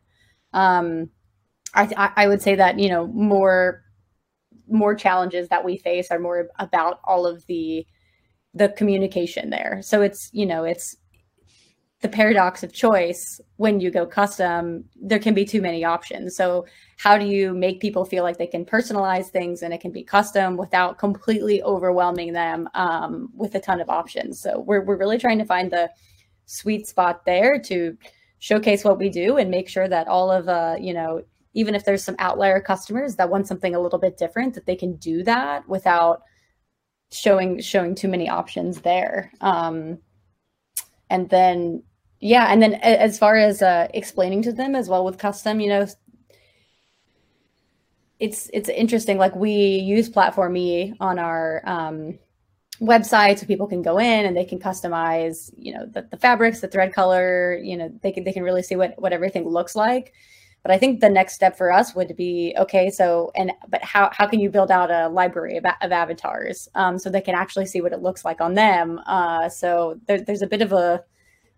Um, 0.52 1.10
I, 1.74 2.12
I 2.16 2.28
would 2.28 2.42
say 2.42 2.54
that 2.56 2.78
you 2.78 2.88
know 2.88 3.06
more 3.06 3.82
more 4.68 4.94
challenges 4.94 5.48
that 5.48 5.64
we 5.64 5.76
face 5.76 6.10
are 6.10 6.18
more 6.18 6.48
about 6.58 7.00
all 7.04 7.26
of 7.26 7.46
the 7.46 7.86
the 8.54 8.68
communication 8.70 9.50
there. 9.50 9.80
So 9.82 10.02
it's 10.02 10.28
you 10.32 10.46
know 10.46 10.64
it's 10.64 10.96
the 12.02 12.08
paradox 12.08 12.64
of 12.64 12.72
choice 12.72 13.40
when 13.56 13.78
you 13.78 13.88
go 13.88 14.04
custom 14.04 14.84
there 14.96 15.20
can 15.20 15.34
be 15.34 15.44
too 15.44 15.62
many 15.62 15.84
options 15.84 16.36
so 16.36 16.66
how 16.98 17.16
do 17.16 17.24
you 17.24 17.54
make 17.54 17.80
people 17.80 18.04
feel 18.04 18.24
like 18.24 18.38
they 18.38 18.46
can 18.46 18.64
personalize 18.64 19.28
things 19.28 19.62
and 19.62 19.72
it 19.72 19.80
can 19.80 19.92
be 19.92 20.02
custom 20.02 20.56
without 20.56 20.98
completely 20.98 21.62
overwhelming 21.62 22.32
them 22.32 22.68
um, 22.74 23.28
with 23.34 23.54
a 23.54 23.60
ton 23.60 23.80
of 23.80 23.88
options 23.88 24.40
so 24.40 24.58
we're, 24.66 24.84
we're 24.84 24.98
really 24.98 25.16
trying 25.16 25.38
to 25.38 25.44
find 25.44 25.70
the 25.70 25.88
sweet 26.46 26.86
spot 26.86 27.24
there 27.24 27.58
to 27.58 27.96
showcase 28.38 28.84
what 28.84 28.98
we 28.98 29.08
do 29.08 29.36
and 29.36 29.50
make 29.50 29.68
sure 29.68 29.88
that 29.88 30.08
all 30.08 30.30
of 30.30 30.48
uh, 30.48 30.76
you 30.80 30.92
know 30.92 31.22
even 31.54 31.74
if 31.74 31.84
there's 31.84 32.02
some 32.02 32.16
outlier 32.18 32.60
customers 32.60 33.16
that 33.16 33.28
want 33.28 33.46
something 33.46 33.74
a 33.74 33.80
little 33.80 33.98
bit 33.98 34.16
different 34.16 34.54
that 34.54 34.66
they 34.66 34.76
can 34.76 34.96
do 34.96 35.22
that 35.22 35.68
without 35.68 36.22
showing 37.10 37.60
showing 37.60 37.94
too 37.94 38.08
many 38.08 38.28
options 38.28 38.80
there. 38.80 39.30
Um, 39.40 39.98
and 41.10 41.28
then 41.28 41.82
yeah 42.20 42.46
and 42.46 42.62
then 42.62 42.74
as 42.74 43.18
far 43.18 43.36
as 43.36 43.62
uh, 43.62 43.86
explaining 43.94 44.42
to 44.42 44.52
them 44.52 44.74
as 44.74 44.88
well 44.88 45.04
with 45.04 45.18
custom 45.18 45.60
you 45.60 45.68
know 45.68 45.86
it's 48.18 48.48
it's 48.52 48.68
interesting 48.68 49.18
like 49.18 49.34
we 49.36 49.52
use 49.52 50.08
platform 50.08 50.56
e 50.56 50.94
on 51.00 51.18
our 51.18 51.62
um, 51.66 52.18
website 52.82 53.38
so 53.38 53.46
people 53.46 53.66
can 53.66 53.80
go 53.80 53.98
in 53.98 54.26
and 54.26 54.36
they 54.36 54.44
can 54.44 54.58
customize 54.58 55.52
you 55.56 55.72
know 55.72 55.86
the, 55.86 56.02
the 56.10 56.16
fabrics 56.16 56.60
the 56.60 56.68
thread 56.68 56.92
color 56.92 57.56
you 57.62 57.76
know 57.76 57.88
they 58.02 58.10
can 58.10 58.24
they 58.24 58.32
can 58.32 58.42
really 58.42 58.62
see 58.62 58.74
what 58.74 58.94
what 59.00 59.12
everything 59.12 59.48
looks 59.48 59.76
like 59.76 60.12
but 60.62 60.72
i 60.72 60.76
think 60.76 61.00
the 61.00 61.08
next 61.08 61.34
step 61.34 61.56
for 61.56 61.72
us 61.72 61.94
would 61.94 62.16
be 62.16 62.54
okay 62.58 62.90
so 62.90 63.30
and 63.36 63.52
but 63.68 63.82
how, 63.84 64.10
how 64.12 64.26
can 64.26 64.40
you 64.40 64.50
build 64.50 64.70
out 64.70 64.90
a 64.90 65.08
library 65.08 65.56
of, 65.56 65.64
of 65.80 65.92
avatars 65.92 66.68
um, 66.74 66.98
so 66.98 67.08
they 67.08 67.20
can 67.20 67.36
actually 67.36 67.66
see 67.66 67.80
what 67.80 67.92
it 67.92 68.02
looks 68.02 68.24
like 68.24 68.40
on 68.40 68.54
them 68.54 69.00
uh, 69.06 69.48
so 69.48 69.98
there, 70.08 70.20
there's 70.20 70.42
a 70.42 70.46
bit 70.46 70.60
of 70.60 70.72
a 70.72 71.02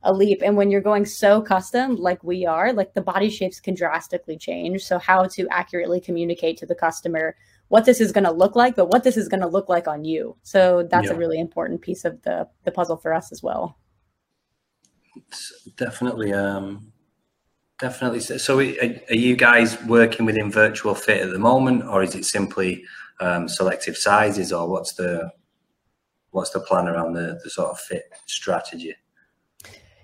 a 0.04 0.12
leap. 0.12 0.42
And 0.42 0.56
when 0.56 0.70
you're 0.70 0.80
going 0.80 1.06
so 1.06 1.40
custom, 1.40 1.96
like 1.96 2.22
we 2.22 2.46
are, 2.46 2.72
like 2.72 2.94
the 2.94 3.00
body 3.00 3.30
shapes 3.30 3.58
can 3.58 3.74
drastically 3.74 4.36
change. 4.36 4.84
So, 4.84 4.98
how 4.98 5.24
to 5.28 5.48
accurately 5.50 6.00
communicate 6.00 6.58
to 6.58 6.66
the 6.66 6.74
customer 6.74 7.36
what 7.68 7.84
this 7.84 8.00
is 8.00 8.12
going 8.12 8.24
to 8.24 8.30
look 8.30 8.54
like, 8.56 8.76
but 8.76 8.86
what 8.86 9.04
this 9.04 9.16
is 9.16 9.28
going 9.28 9.40
to 9.40 9.48
look 9.48 9.68
like 9.68 9.88
on 9.88 10.04
you. 10.04 10.36
So, 10.42 10.86
that's 10.90 11.06
yeah. 11.06 11.14
a 11.14 11.16
really 11.16 11.38
important 11.38 11.80
piece 11.80 12.04
of 12.04 12.22
the, 12.22 12.48
the 12.64 12.70
puzzle 12.70 12.96
for 12.96 13.12
us 13.12 13.32
as 13.32 13.42
well. 13.42 13.78
It's 15.16 15.68
definitely, 15.76 16.32
um, 16.32 16.92
definitely. 17.78 18.20
So, 18.20 18.58
are, 18.58 18.62
are 18.62 19.14
you 19.14 19.36
guys 19.36 19.82
working 19.84 20.26
within 20.26 20.50
virtual 20.50 20.94
fit 20.94 21.22
at 21.22 21.30
the 21.30 21.38
moment, 21.38 21.84
or 21.84 22.02
is 22.02 22.14
it 22.14 22.24
simply 22.24 22.84
um, 23.20 23.48
selective 23.48 23.96
sizes, 23.96 24.52
or 24.52 24.68
what's 24.68 24.94
the 24.94 25.30
what's 26.30 26.50
the 26.50 26.60
plan 26.60 26.88
around 26.88 27.12
the, 27.12 27.38
the 27.44 27.50
sort 27.50 27.70
of 27.70 27.78
fit 27.78 28.04
strategy? 28.26 28.94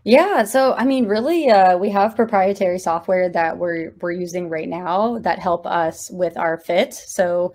Yeah, 0.04 0.45
so 0.45 0.73
I 0.75 0.85
mean, 0.85 1.07
really, 1.07 1.50
uh, 1.50 1.76
we 1.76 1.90
have 1.90 2.16
proprietary 2.16 2.78
software 2.78 3.28
that 3.30 3.59
we're 3.59 3.92
we're 4.00 4.12
using 4.12 4.49
right 4.49 4.69
now 4.69 5.19
that 5.19 5.38
help 5.38 5.66
us 5.66 6.11
with 6.11 6.38
our 6.38 6.57
fit. 6.59 6.95
So 6.95 7.52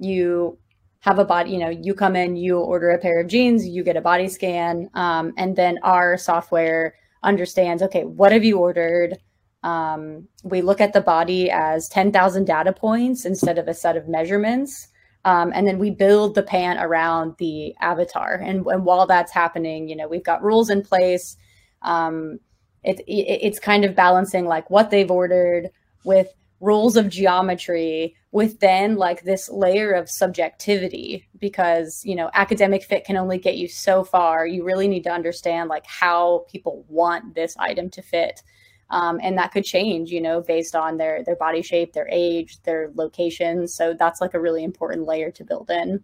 you 0.00 0.58
have 1.00 1.18
a 1.20 1.24
body, 1.24 1.52
you 1.52 1.58
know, 1.58 1.68
you 1.70 1.94
come 1.94 2.16
in, 2.16 2.34
you 2.36 2.58
order 2.58 2.90
a 2.90 2.98
pair 2.98 3.20
of 3.20 3.28
jeans, 3.28 3.66
you 3.66 3.84
get 3.84 3.96
a 3.96 4.00
body 4.00 4.28
scan, 4.28 4.90
um, 4.94 5.32
and 5.36 5.54
then 5.54 5.78
our 5.84 6.18
software 6.18 6.94
understands, 7.22 7.82
okay, 7.84 8.04
what 8.04 8.32
have 8.32 8.44
you 8.44 8.58
ordered? 8.58 9.16
Um, 9.62 10.26
we 10.42 10.62
look 10.62 10.80
at 10.80 10.92
the 10.92 11.00
body 11.00 11.50
as 11.50 11.88
ten 11.88 12.10
thousand 12.12 12.46
data 12.46 12.72
points 12.72 13.24
instead 13.24 13.58
of 13.58 13.68
a 13.68 13.74
set 13.74 13.96
of 13.96 14.08
measurements. 14.08 14.88
Um, 15.24 15.52
and 15.54 15.66
then 15.66 15.78
we 15.78 15.90
build 15.90 16.34
the 16.34 16.42
pant 16.42 16.80
around 16.80 17.34
the 17.38 17.74
avatar. 17.80 18.34
And, 18.34 18.64
and 18.66 18.84
while 18.84 19.06
that's 19.06 19.32
happening, 19.32 19.88
you 19.88 19.96
know, 19.96 20.08
we've 20.08 20.24
got 20.24 20.42
rules 20.42 20.70
in 20.70 20.82
place 20.82 21.36
um, 21.82 22.38
it, 22.84 23.00
it, 23.00 23.40
it's 23.42 23.58
kind 23.58 23.84
of 23.84 23.94
balancing 23.94 24.46
like 24.46 24.70
what 24.70 24.90
they've 24.90 25.10
ordered 25.10 25.70
with 26.04 26.32
rules 26.60 26.96
of 26.96 27.08
geometry 27.08 28.16
with 28.32 28.60
then 28.60 28.96
like 28.96 29.22
this 29.22 29.48
layer 29.48 29.92
of 29.92 30.10
subjectivity 30.10 31.26
because 31.38 32.02
you 32.04 32.14
know 32.14 32.30
academic 32.34 32.82
fit 32.82 33.04
can 33.04 33.16
only 33.16 33.38
get 33.38 33.56
you 33.56 33.68
so 33.68 34.04
far. 34.04 34.46
You 34.46 34.64
really 34.64 34.88
need 34.88 35.04
to 35.04 35.10
understand 35.10 35.68
like 35.68 35.86
how 35.86 36.44
people 36.50 36.84
want 36.88 37.34
this 37.34 37.56
item 37.58 37.90
to 37.90 38.02
fit. 38.02 38.42
Um, 38.90 39.20
and 39.22 39.36
that 39.36 39.52
could 39.52 39.64
change 39.64 40.10
you 40.10 40.20
know 40.20 40.40
based 40.40 40.74
on 40.74 40.96
their 40.96 41.22
their 41.24 41.36
body 41.36 41.62
shape 41.62 41.92
their 41.92 42.08
age 42.10 42.60
their 42.62 42.90
location. 42.94 43.68
So 43.68 43.94
that's 43.94 44.20
like 44.20 44.34
a 44.34 44.40
really 44.40 44.64
important 44.64 45.06
layer 45.06 45.30
to 45.32 45.44
build 45.44 45.70
in 45.70 46.02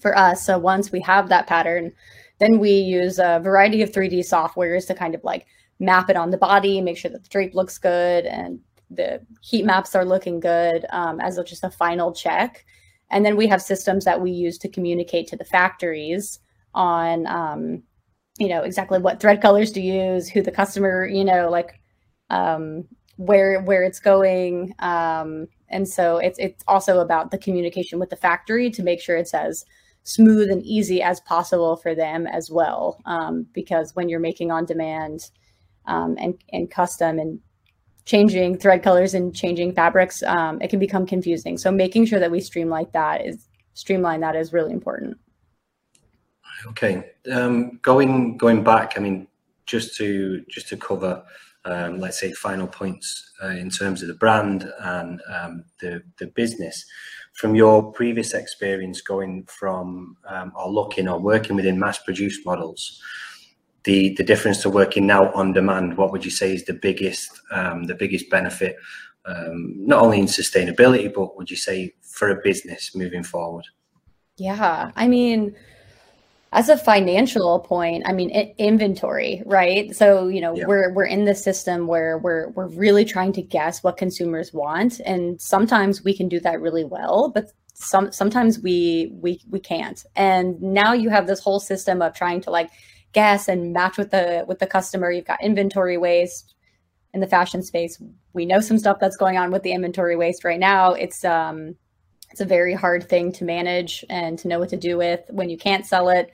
for 0.00 0.16
us. 0.16 0.44
So 0.44 0.58
once 0.58 0.90
we 0.90 1.00
have 1.00 1.28
that 1.28 1.46
pattern 1.46 1.92
then 2.44 2.58
we 2.58 2.70
use 2.70 3.18
a 3.18 3.40
variety 3.42 3.80
of 3.80 3.90
3D 3.90 4.18
softwares 4.20 4.86
to 4.86 4.94
kind 4.94 5.14
of 5.14 5.24
like 5.24 5.46
map 5.80 6.10
it 6.10 6.16
on 6.16 6.30
the 6.30 6.36
body, 6.36 6.80
make 6.80 6.98
sure 6.98 7.10
that 7.10 7.22
the 7.22 7.28
drape 7.30 7.54
looks 7.54 7.78
good 7.78 8.26
and 8.26 8.60
the 8.90 9.20
heat 9.40 9.64
maps 9.64 9.94
are 9.94 10.04
looking 10.04 10.40
good 10.40 10.84
um, 10.90 11.20
as 11.20 11.40
just 11.46 11.64
a 11.64 11.70
final 11.70 12.12
check. 12.12 12.64
And 13.10 13.24
then 13.24 13.36
we 13.36 13.46
have 13.46 13.62
systems 13.62 14.04
that 14.04 14.20
we 14.20 14.30
use 14.30 14.58
to 14.58 14.68
communicate 14.68 15.26
to 15.28 15.36
the 15.36 15.44
factories 15.44 16.38
on, 16.74 17.26
um, 17.26 17.82
you 18.38 18.48
know, 18.48 18.62
exactly 18.62 18.98
what 18.98 19.20
thread 19.20 19.40
colors 19.40 19.72
to 19.72 19.80
use, 19.80 20.28
who 20.28 20.42
the 20.42 20.50
customer, 20.50 21.06
you 21.06 21.24
know, 21.24 21.48
like 21.50 21.80
um, 22.30 22.84
where 23.16 23.62
where 23.62 23.82
it's 23.82 24.00
going. 24.00 24.74
Um, 24.80 25.46
and 25.68 25.88
so 25.88 26.18
it's 26.18 26.38
it's 26.38 26.62
also 26.66 27.00
about 27.00 27.30
the 27.30 27.38
communication 27.38 27.98
with 27.98 28.10
the 28.10 28.16
factory 28.16 28.70
to 28.70 28.82
make 28.82 29.00
sure 29.00 29.16
it 29.16 29.28
says 29.28 29.64
smooth 30.04 30.50
and 30.50 30.64
easy 30.64 31.02
as 31.02 31.20
possible 31.20 31.76
for 31.76 31.94
them 31.94 32.26
as 32.26 32.50
well. 32.50 33.00
Um, 33.06 33.46
because 33.52 33.94
when 33.96 34.08
you're 34.08 34.20
making 34.20 34.50
on 34.50 34.64
demand 34.64 35.30
um, 35.86 36.16
and, 36.18 36.34
and 36.52 36.70
custom 36.70 37.18
and 37.18 37.40
changing 38.04 38.58
thread 38.58 38.82
colors 38.82 39.14
and 39.14 39.34
changing 39.34 39.72
fabrics, 39.72 40.22
um, 40.22 40.60
it 40.60 40.68
can 40.68 40.78
become 40.78 41.06
confusing. 41.06 41.56
So 41.56 41.70
making 41.70 42.06
sure 42.06 42.20
that 42.20 42.30
we 42.30 42.40
streamline 42.40 42.86
that 42.92 43.26
is 43.26 43.48
streamline 43.72 44.20
that 44.20 44.36
is 44.36 44.52
really 44.52 44.72
important. 44.72 45.16
Okay, 46.66 47.12
um, 47.32 47.78
going 47.82 48.36
going 48.36 48.62
back, 48.62 48.94
I 48.96 49.00
mean, 49.00 49.26
just 49.66 49.96
to 49.96 50.42
just 50.48 50.68
to 50.68 50.76
cover, 50.76 51.22
um, 51.64 51.98
let's 51.98 52.20
say, 52.20 52.32
final 52.32 52.66
points 52.66 53.32
uh, 53.42 53.48
in 53.48 53.70
terms 53.70 54.02
of 54.02 54.08
the 54.08 54.14
brand 54.14 54.70
and 54.80 55.20
um, 55.28 55.64
the 55.80 56.02
the 56.18 56.26
business. 56.28 56.84
From 57.34 57.56
your 57.56 57.90
previous 57.92 58.32
experience 58.32 59.00
going 59.00 59.46
from 59.46 60.16
um, 60.28 60.52
or 60.54 60.70
looking 60.70 61.08
or 61.08 61.18
working 61.18 61.56
within 61.56 61.78
mass 61.78 61.98
produced 61.98 62.46
models 62.46 63.00
the 63.84 64.14
the 64.14 64.24
difference 64.24 64.62
to 64.62 64.70
working 64.70 65.06
now 65.06 65.30
on 65.32 65.52
demand 65.52 65.96
what 65.96 66.10
would 66.10 66.24
you 66.24 66.30
say 66.30 66.54
is 66.54 66.64
the 66.64 66.72
biggest 66.74 67.30
um, 67.50 67.84
the 67.84 67.94
biggest 67.94 68.28
benefit 68.30 68.76
um, 69.26 69.74
not 69.78 70.02
only 70.02 70.18
in 70.18 70.26
sustainability 70.26 71.12
but 71.12 71.36
would 71.36 71.50
you 71.50 71.56
say 71.56 71.94
for 72.02 72.30
a 72.30 72.40
business 72.42 72.94
moving 72.94 73.22
forward? 73.22 73.64
Yeah 74.36 74.90
i 74.96 75.06
mean 75.06 75.54
as 76.54 76.68
a 76.68 76.78
financial 76.78 77.60
point 77.60 78.02
i 78.06 78.12
mean 78.12 78.30
inventory 78.58 79.42
right? 79.44 79.94
So 79.94 80.28
you 80.28 80.40
know 80.40 80.56
yeah. 80.56 80.66
we're 80.66 80.92
we're 80.94 81.04
in 81.04 81.24
the 81.24 81.34
system 81.34 81.86
where 81.86 82.18
we're 82.18 82.48
we're 82.50 82.68
really 82.68 83.04
trying 83.04 83.32
to 83.34 83.42
guess 83.42 83.82
what 83.82 83.96
consumers 83.96 84.52
want 84.52 85.00
and 85.00 85.40
sometimes 85.40 86.02
we 86.02 86.16
can 86.16 86.28
do 86.28 86.40
that 86.40 86.60
really 86.60 86.84
well 86.84 87.30
but 87.34 87.52
some 87.74 88.12
sometimes 88.12 88.60
we 88.60 89.12
we 89.20 89.40
we 89.50 89.60
can't. 89.60 90.04
And 90.16 90.60
now 90.62 90.92
you 90.92 91.10
have 91.10 91.26
this 91.26 91.40
whole 91.40 91.60
system 91.60 92.00
of 92.00 92.14
trying 92.14 92.40
to 92.42 92.50
like 92.50 92.70
guess 93.12 93.48
and 93.48 93.72
match 93.72 93.98
with 93.98 94.10
the 94.10 94.44
with 94.48 94.60
the 94.60 94.66
customer. 94.66 95.10
You've 95.10 95.26
got 95.26 95.42
inventory 95.42 95.98
waste. 95.98 96.52
In 97.12 97.20
the 97.20 97.28
fashion 97.28 97.62
space 97.62 98.02
we 98.32 98.44
know 98.44 98.58
some 98.58 98.76
stuff 98.76 98.98
that's 98.98 99.16
going 99.16 99.38
on 99.38 99.52
with 99.52 99.62
the 99.62 99.70
inventory 99.70 100.16
waste 100.16 100.42
right 100.42 100.58
now. 100.58 100.94
It's 100.94 101.24
um 101.24 101.76
it's 102.32 102.40
a 102.40 102.44
very 102.44 102.74
hard 102.74 103.08
thing 103.08 103.30
to 103.34 103.44
manage 103.44 104.04
and 104.10 104.36
to 104.40 104.48
know 104.48 104.58
what 104.58 104.70
to 104.70 104.76
do 104.76 104.96
with 104.96 105.20
when 105.30 105.48
you 105.48 105.56
can't 105.56 105.86
sell 105.86 106.08
it 106.08 106.32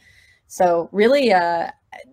so 0.51 0.89
really, 0.91 1.33
uh, 1.33 1.71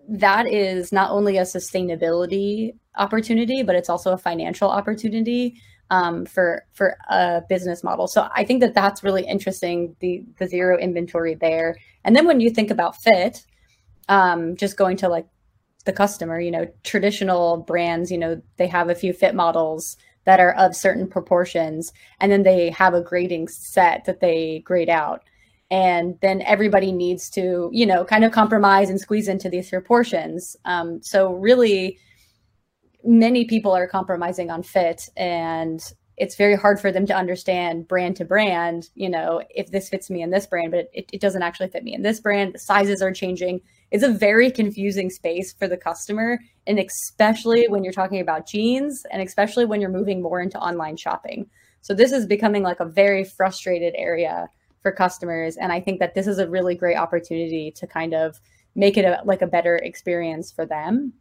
that 0.08 0.46
is 0.46 0.92
not 0.92 1.10
only 1.10 1.38
a 1.38 1.42
sustainability 1.42 2.70
opportunity, 2.96 3.64
but 3.64 3.74
it's 3.74 3.88
also 3.88 4.12
a 4.12 4.16
financial 4.16 4.70
opportunity 4.70 5.60
um, 5.90 6.24
for 6.24 6.64
for 6.72 6.96
a 7.10 7.42
business 7.48 7.82
model. 7.82 8.06
So 8.06 8.28
I 8.32 8.44
think 8.44 8.60
that 8.60 8.74
that's 8.74 9.02
really 9.02 9.26
interesting. 9.26 9.96
The 9.98 10.22
the 10.38 10.46
zero 10.46 10.78
inventory 10.78 11.34
there, 11.34 11.78
and 12.04 12.14
then 12.14 12.28
when 12.28 12.38
you 12.38 12.50
think 12.50 12.70
about 12.70 12.94
fit, 13.02 13.44
um, 14.08 14.54
just 14.56 14.76
going 14.76 14.98
to 14.98 15.08
like 15.08 15.26
the 15.84 15.92
customer, 15.92 16.38
you 16.38 16.52
know, 16.52 16.68
traditional 16.84 17.56
brands, 17.56 18.08
you 18.12 18.18
know, 18.18 18.40
they 18.56 18.68
have 18.68 18.88
a 18.88 18.94
few 18.94 19.12
fit 19.12 19.34
models 19.34 19.96
that 20.26 20.38
are 20.38 20.54
of 20.54 20.76
certain 20.76 21.08
proportions, 21.08 21.92
and 22.20 22.30
then 22.30 22.44
they 22.44 22.70
have 22.70 22.94
a 22.94 23.02
grading 23.02 23.48
set 23.48 24.04
that 24.04 24.20
they 24.20 24.60
grade 24.60 24.88
out 24.90 25.24
and 25.70 26.18
then 26.22 26.42
everybody 26.42 26.92
needs 26.92 27.28
to 27.30 27.70
you 27.72 27.86
know 27.86 28.04
kind 28.04 28.24
of 28.24 28.32
compromise 28.32 28.90
and 28.90 29.00
squeeze 29.00 29.28
into 29.28 29.48
these 29.48 29.68
proportions 29.68 30.56
um, 30.64 31.00
so 31.02 31.32
really 31.34 31.98
many 33.04 33.44
people 33.44 33.72
are 33.72 33.86
compromising 33.86 34.50
on 34.50 34.62
fit 34.62 35.08
and 35.16 35.92
it's 36.18 36.34
very 36.34 36.56
hard 36.56 36.80
for 36.80 36.90
them 36.90 37.06
to 37.06 37.14
understand 37.14 37.86
brand 37.86 38.16
to 38.16 38.24
brand, 38.24 38.90
you 38.94 39.08
know, 39.08 39.42
if 39.50 39.70
this 39.70 39.88
fits 39.88 40.10
me 40.10 40.20
in 40.20 40.30
this 40.30 40.46
brand, 40.46 40.72
but 40.72 40.88
it, 40.92 41.08
it 41.12 41.20
doesn't 41.20 41.42
actually 41.42 41.68
fit 41.68 41.84
me 41.84 41.94
in 41.94 42.02
this 42.02 42.20
brand. 42.20 42.54
The 42.54 42.58
sizes 42.58 43.00
are 43.00 43.12
changing. 43.12 43.60
It's 43.90 44.02
a 44.02 44.12
very 44.12 44.50
confusing 44.50 45.10
space 45.10 45.52
for 45.52 45.68
the 45.68 45.76
customer. 45.76 46.40
And 46.66 46.78
especially 46.78 47.68
when 47.68 47.84
you're 47.84 47.92
talking 47.92 48.20
about 48.20 48.48
jeans 48.48 49.06
and 49.12 49.22
especially 49.22 49.64
when 49.64 49.80
you're 49.80 49.90
moving 49.90 50.20
more 50.20 50.40
into 50.40 50.58
online 50.58 50.96
shopping. 50.96 51.48
So 51.82 51.94
this 51.94 52.12
is 52.12 52.26
becoming 52.26 52.64
like 52.64 52.80
a 52.80 52.84
very 52.84 53.24
frustrated 53.24 53.94
area 53.96 54.48
for 54.82 54.92
customers. 54.92 55.56
And 55.56 55.72
I 55.72 55.80
think 55.80 56.00
that 56.00 56.14
this 56.14 56.26
is 56.26 56.38
a 56.38 56.48
really 56.48 56.74
great 56.74 56.96
opportunity 56.96 57.72
to 57.76 57.86
kind 57.86 58.14
of 58.14 58.40
make 58.74 58.96
it 58.96 59.04
a, 59.04 59.20
like 59.24 59.42
a 59.42 59.46
better 59.46 59.76
experience 59.76 60.52
for 60.52 60.64
them. 60.64 61.12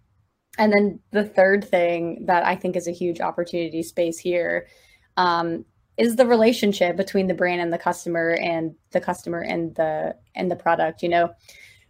And 0.57 0.73
then 0.73 0.99
the 1.11 1.23
third 1.23 1.63
thing 1.63 2.25
that 2.25 2.45
I 2.45 2.55
think 2.55 2.75
is 2.75 2.87
a 2.87 2.91
huge 2.91 3.21
opportunity 3.21 3.83
space 3.83 4.17
here 4.17 4.67
um, 5.17 5.65
is 5.97 6.15
the 6.15 6.25
relationship 6.25 6.95
between 6.95 7.27
the 7.27 7.33
brand 7.33 7.61
and 7.61 7.73
the 7.73 7.77
customer 7.77 8.37
and 8.41 8.75
the 8.91 9.01
customer 9.01 9.39
and 9.41 9.75
the 9.75 10.15
and 10.35 10.49
the 10.49 10.55
product. 10.55 11.03
You 11.03 11.09
know, 11.09 11.29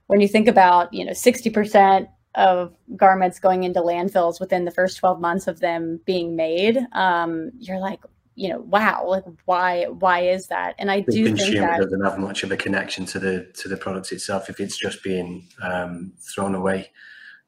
when 0.08 0.22
you 0.22 0.28
think 0.28 0.48
about 0.48 0.94
you 0.94 1.06
know 1.06 1.14
sixty 1.14 1.50
percent 1.50 2.10
of 2.36 2.74
garments 2.96 3.40
going 3.40 3.64
into 3.64 3.82
landfills 3.82 4.40
within 4.40 4.64
the 4.64 4.72
first 4.72 4.98
12 4.98 5.20
months 5.20 5.48
of 5.48 5.60
them 5.60 6.00
being 6.06 6.36
made 6.36 6.78
um, 6.94 7.50
you're 7.58 7.80
like 7.80 8.00
you 8.38 8.48
know 8.48 8.60
wow 8.60 9.04
like 9.08 9.24
why 9.46 9.86
why 9.86 10.20
is 10.20 10.46
that 10.48 10.76
and 10.78 10.92
i 10.92 11.02
the 11.02 11.12
do 11.12 11.26
consumer 11.26 11.52
think 11.52 11.62
that 11.62 11.82
doesn't 11.82 12.04
have 12.04 12.20
much 12.20 12.44
of 12.44 12.52
a 12.52 12.58
connection 12.58 13.04
to 13.04 13.18
the 13.18 13.52
to 13.56 13.68
the 13.68 13.76
product 13.76 14.12
itself 14.12 14.48
if 14.48 14.60
it's 14.60 14.78
just 14.78 15.04
being 15.04 15.48
um, 15.64 16.14
thrown 16.20 16.54
away 16.54 16.92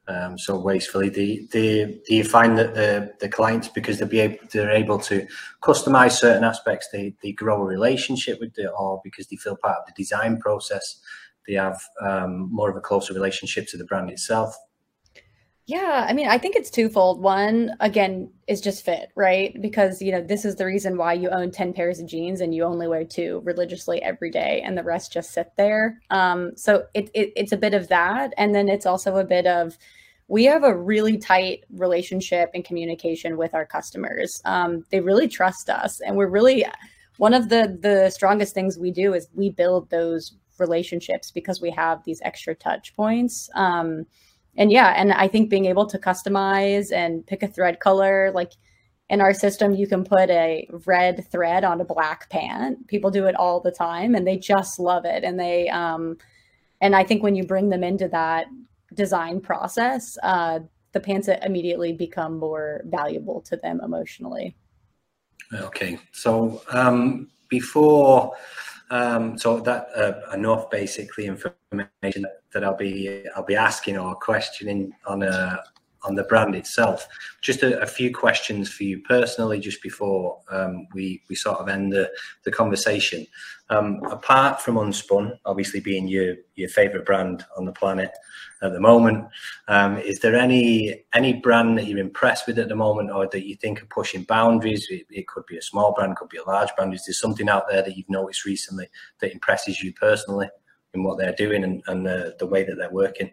um, 0.09 0.37
so 0.37 0.59
wastefully. 0.59 1.09
Do, 1.09 1.47
do, 1.47 1.99
do 2.07 2.15
you 2.15 2.23
find 2.23 2.57
that 2.57 2.73
the, 2.73 3.11
the 3.19 3.29
clients, 3.29 3.67
because 3.67 3.99
they'll 3.99 4.07
be 4.07 4.19
able, 4.21 4.37
they're 4.51 4.71
able 4.71 4.97
to 5.01 5.27
customize 5.61 6.13
certain 6.13 6.43
aspects, 6.43 6.89
they, 6.91 7.13
they 7.21 7.31
grow 7.31 7.61
a 7.61 7.65
relationship 7.65 8.39
with 8.39 8.57
it, 8.57 8.69
or 8.75 8.99
because 9.03 9.27
they 9.27 9.35
feel 9.35 9.55
part 9.55 9.77
of 9.77 9.85
the 9.85 9.93
design 9.95 10.39
process, 10.39 10.99
they 11.47 11.53
have 11.53 11.79
um, 12.01 12.49
more 12.51 12.71
of 12.71 12.75
a 12.75 12.81
closer 12.81 13.13
relationship 13.13 13.67
to 13.67 13.77
the 13.77 13.85
brand 13.85 14.09
itself? 14.09 14.55
Yeah, 15.69 16.07
I 16.09 16.13
mean, 16.13 16.27
I 16.27 16.39
think 16.39 16.55
it's 16.55 16.71
twofold. 16.71 17.21
One, 17.21 17.75
again, 17.79 18.31
is 18.47 18.59
just 18.59 18.83
fit, 18.83 19.11
right? 19.15 19.55
Because, 19.61 20.01
you 20.01 20.11
know, 20.11 20.19
this 20.19 20.43
is 20.43 20.55
the 20.55 20.65
reason 20.65 20.97
why 20.97 21.13
you 21.13 21.29
own 21.29 21.51
10 21.51 21.73
pairs 21.73 21.99
of 21.99 22.07
jeans 22.07 22.41
and 22.41 22.55
you 22.55 22.63
only 22.63 22.87
wear 22.87 23.03
two 23.03 23.43
religiously 23.45 24.01
every 24.01 24.31
day 24.31 24.63
and 24.65 24.75
the 24.75 24.83
rest 24.83 25.13
just 25.13 25.31
sit 25.31 25.51
there. 25.57 26.01
Um, 26.09 26.53
so 26.55 26.85
it, 26.95 27.11
it, 27.13 27.33
it's 27.35 27.51
a 27.51 27.57
bit 27.57 27.75
of 27.75 27.87
that. 27.89 28.33
And 28.35 28.55
then 28.55 28.67
it's 28.67 28.87
also 28.87 29.17
a 29.17 29.23
bit 29.23 29.45
of, 29.45 29.77
we 30.27 30.45
have 30.45 30.63
a 30.63 30.75
really 30.75 31.19
tight 31.19 31.65
relationship 31.69 32.49
and 32.55 32.65
communication 32.65 33.37
with 33.37 33.53
our 33.53 33.67
customers. 33.67 34.41
Um, 34.45 34.85
they 34.89 35.01
really 35.01 35.27
trust 35.27 35.69
us. 35.69 36.01
And 36.01 36.15
we're 36.17 36.31
really, 36.31 36.65
one 37.17 37.35
of 37.35 37.49
the, 37.49 37.77
the 37.79 38.09
strongest 38.09 38.55
things 38.55 38.79
we 38.79 38.89
do 38.89 39.13
is 39.13 39.27
we 39.35 39.51
build 39.51 39.91
those 39.91 40.33
relationships 40.57 41.29
because 41.29 41.61
we 41.61 41.69
have 41.69 42.03
these 42.05 42.21
extra 42.23 42.55
touch 42.55 42.95
points. 42.95 43.51
Um, 43.53 44.07
and 44.57 44.71
yeah, 44.71 44.93
and 44.95 45.11
I 45.13 45.27
think 45.27 45.49
being 45.49 45.65
able 45.65 45.85
to 45.87 45.97
customize 45.97 46.91
and 46.91 47.25
pick 47.25 47.43
a 47.43 47.47
thread 47.47 47.79
color, 47.79 48.31
like 48.33 48.53
in 49.09 49.21
our 49.21 49.33
system, 49.33 49.73
you 49.73 49.87
can 49.87 50.03
put 50.03 50.29
a 50.29 50.67
red 50.85 51.25
thread 51.31 51.63
on 51.63 51.81
a 51.81 51.85
black 51.85 52.29
pant. 52.29 52.87
People 52.87 53.09
do 53.09 53.25
it 53.25 53.35
all 53.35 53.59
the 53.59 53.71
time 53.71 54.15
and 54.15 54.27
they 54.27 54.37
just 54.37 54.79
love 54.79 55.05
it. 55.05 55.23
And 55.23 55.39
they, 55.39 55.67
um, 55.69 56.17
and 56.81 56.95
I 56.95 57.03
think 57.03 57.23
when 57.23 57.35
you 57.35 57.43
bring 57.43 57.69
them 57.69 57.83
into 57.83 58.07
that 58.09 58.47
design 58.93 59.41
process, 59.41 60.17
uh, 60.21 60.59
the 60.91 60.99
pants 60.99 61.27
immediately 61.27 61.93
become 61.93 62.37
more 62.37 62.81
valuable 62.85 63.41
to 63.41 63.57
them 63.57 63.81
emotionally. 63.83 64.55
Okay. 65.53 65.97
So, 66.11 66.61
um, 66.69 67.29
before 67.49 68.33
um, 68.89 69.37
so 69.37 69.59
that 69.59 69.87
uh, 69.95 70.13
enough 70.33 70.69
basically 70.69 71.27
information 71.27 72.25
that 72.53 72.63
I'll 72.63 72.75
be 72.75 73.23
I'll 73.35 73.45
be 73.45 73.55
asking 73.55 73.97
or 73.97 74.15
questioning 74.15 74.91
on 75.05 75.23
a 75.23 75.27
uh, 75.27 75.57
on 76.03 76.15
the 76.15 76.23
brand 76.23 76.55
itself. 76.55 77.07
Just 77.41 77.63
a, 77.63 77.79
a 77.81 77.85
few 77.85 78.13
questions 78.13 78.69
for 78.71 78.83
you 78.83 79.01
personally, 79.01 79.59
just 79.59 79.81
before 79.81 80.39
um, 80.49 80.87
we 80.93 81.21
we 81.29 81.35
sort 81.35 81.59
of 81.59 81.69
end 81.69 81.91
the 81.91 82.09
the 82.43 82.51
conversation. 82.51 83.25
Um, 83.71 83.99
apart 84.09 84.61
from 84.61 84.75
Unspun, 84.75 85.37
obviously 85.45 85.79
being 85.79 86.07
your 86.07 86.35
your 86.55 86.69
favorite 86.69 87.05
brand 87.05 87.45
on 87.57 87.65
the 87.65 87.71
planet 87.71 88.11
at 88.61 88.73
the 88.73 88.79
moment, 88.79 89.25
um, 89.67 89.97
is 89.97 90.19
there 90.19 90.35
any 90.35 91.03
any 91.13 91.33
brand 91.33 91.77
that 91.77 91.85
you're 91.85 91.99
impressed 91.99 92.47
with 92.47 92.57
at 92.59 92.69
the 92.69 92.75
moment, 92.75 93.11
or 93.11 93.27
that 93.27 93.47
you 93.47 93.55
think 93.55 93.81
are 93.81 93.87
pushing 93.87 94.23
boundaries? 94.23 94.87
It, 94.89 95.05
it 95.09 95.27
could 95.27 95.45
be 95.45 95.57
a 95.57 95.61
small 95.61 95.93
brand, 95.93 96.15
could 96.15 96.29
be 96.29 96.37
a 96.37 96.49
large 96.49 96.69
brand. 96.75 96.93
Is 96.93 97.05
there 97.05 97.13
something 97.13 97.49
out 97.49 97.69
there 97.69 97.83
that 97.83 97.95
you've 97.95 98.09
noticed 98.09 98.45
recently 98.45 98.87
that 99.19 99.31
impresses 99.31 99.81
you 99.83 99.93
personally 99.93 100.49
in 100.95 101.03
what 101.03 101.19
they're 101.19 101.35
doing 101.35 101.63
and, 101.63 101.83
and 101.85 102.05
the, 102.05 102.35
the 102.39 102.47
way 102.47 102.63
that 102.63 102.75
they're 102.77 102.91
working? 102.91 103.29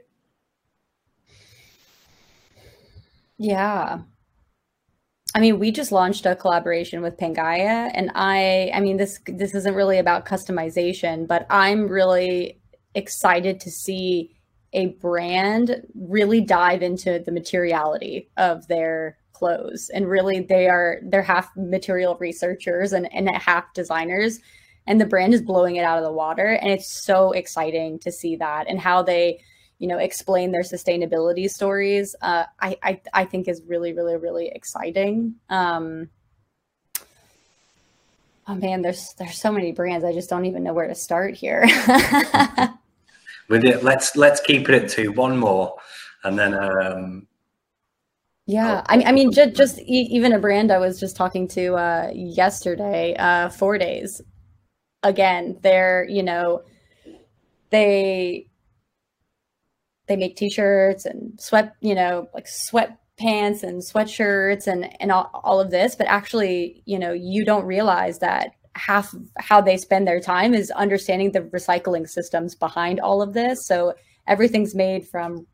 Yeah. 3.39 3.99
I 5.35 5.41
mean, 5.41 5.59
we 5.59 5.71
just 5.71 5.93
launched 5.93 6.25
a 6.25 6.35
collaboration 6.35 7.03
with 7.03 7.19
Pangaia 7.19 7.91
and 7.93 8.11
I 8.15 8.71
I 8.73 8.81
mean 8.81 8.97
this 8.97 9.21
this 9.27 9.55
isn't 9.55 9.75
really 9.75 9.99
about 9.99 10.25
customization, 10.25 11.27
but 11.27 11.47
I'm 11.51 11.89
really 11.89 12.61
excited 12.95 13.61
to 13.61 13.71
see 13.71 14.35
a 14.73 14.87
brand 15.01 15.83
really 15.95 16.41
dive 16.41 16.83
into 16.83 17.19
the 17.25 17.33
materiality 17.33 18.31
of 18.37 18.67
their 18.69 19.19
clothes 19.33 19.91
and 19.93 20.09
really 20.09 20.41
they 20.41 20.67
are 20.69 21.01
they're 21.11 21.23
half 21.23 21.51
material 21.57 22.17
researchers 22.19 22.93
and, 22.93 23.13
and 23.13 23.29
half 23.29 23.73
designers 23.75 24.41
and 24.87 25.01
the 25.01 25.07
brand 25.07 25.35
is 25.35 25.43
blowing 25.43 25.77
it 25.77 25.85
out 25.85 25.99
of 25.99 26.05
the 26.05 26.13
water 26.13 26.59
and 26.63 26.71
it's 26.71 26.91
so 26.91 27.33
exciting 27.33 27.99
to 27.99 28.11
see 28.11 28.37
that 28.37 28.67
and 28.69 28.81
how 28.81 29.03
they 29.03 29.39
you 29.79 29.87
know 29.89 29.99
explain 29.99 30.53
their 30.53 30.63
sustainability 30.63 31.51
stories 31.51 32.15
uh, 32.23 32.45
I, 32.61 32.79
I 32.83 33.01
i 33.13 33.25
think 33.25 33.47
is 33.49 33.63
really 33.67 33.93
really 33.93 34.17
really 34.17 34.49
exciting. 34.49 35.35
Um 35.51 36.09
oh 38.49 38.55
man 38.55 38.83
there's 38.83 39.15
there's 39.19 39.39
so 39.39 39.53
many 39.53 39.73
brands. 39.73 40.05
I 40.05 40.13
just 40.13 40.31
don't 40.31 40.47
even 40.47 40.63
know 40.63 40.73
where 40.73 40.89
to 40.89 40.95
start 40.95 41.35
here. 41.35 41.63
With 43.49 43.65
it 43.65 43.85
let's 43.85 44.17
let's 44.17 44.41
keep 44.41 44.69
it 44.69 44.89
to 44.91 45.09
one 45.09 45.37
more 45.39 45.77
and 46.25 46.37
then 46.37 46.55
um 46.55 47.29
yeah 48.47 48.83
I, 48.87 49.03
I 49.05 49.13
mean 49.13 49.31
just, 49.31 49.55
just 49.55 49.79
even 49.81 50.33
a 50.33 50.39
brand 50.41 50.73
i 50.73 50.79
was 50.79 50.99
just 50.99 51.15
talking 51.15 51.47
to 51.49 51.75
uh 51.75 52.11
yesterday 52.13 53.15
uh 53.17 53.49
For 53.51 53.79
Days. 53.79 54.21
Again 55.05 55.59
they're 55.63 56.05
you 56.09 56.25
know 56.25 56.63
they 57.71 58.49
they 60.07 60.17
make 60.17 60.37
t-shirts 60.37 61.05
and 61.05 61.39
sweat, 61.41 61.75
you 61.81 61.95
know, 61.95 62.29
like 62.35 62.47
sweatpants 62.47 63.63
and 63.63 63.83
sweatshirts 63.83 64.67
and 64.67 64.89
and 65.01 65.11
all, 65.13 65.31
all 65.45 65.61
of 65.61 65.71
this, 65.71 65.95
but 65.95 66.07
actually, 66.07 66.83
you 66.87 66.99
know, 66.99 67.13
you 67.13 67.45
don't 67.45 67.65
realize 67.65 68.19
that 68.21 68.53
half 68.75 69.15
how 69.39 69.61
they 69.61 69.77
spend 69.77 70.07
their 70.07 70.21
time 70.21 70.55
is 70.55 70.71
understanding 70.73 71.33
the 71.33 71.41
recycling 71.41 72.09
systems 72.09 72.55
behind 72.55 73.01
all 73.01 73.23
of 73.23 73.33
this. 73.33 73.67
So 73.67 73.95
everything's 74.27 74.75
made 74.75 75.09
from 75.09 75.47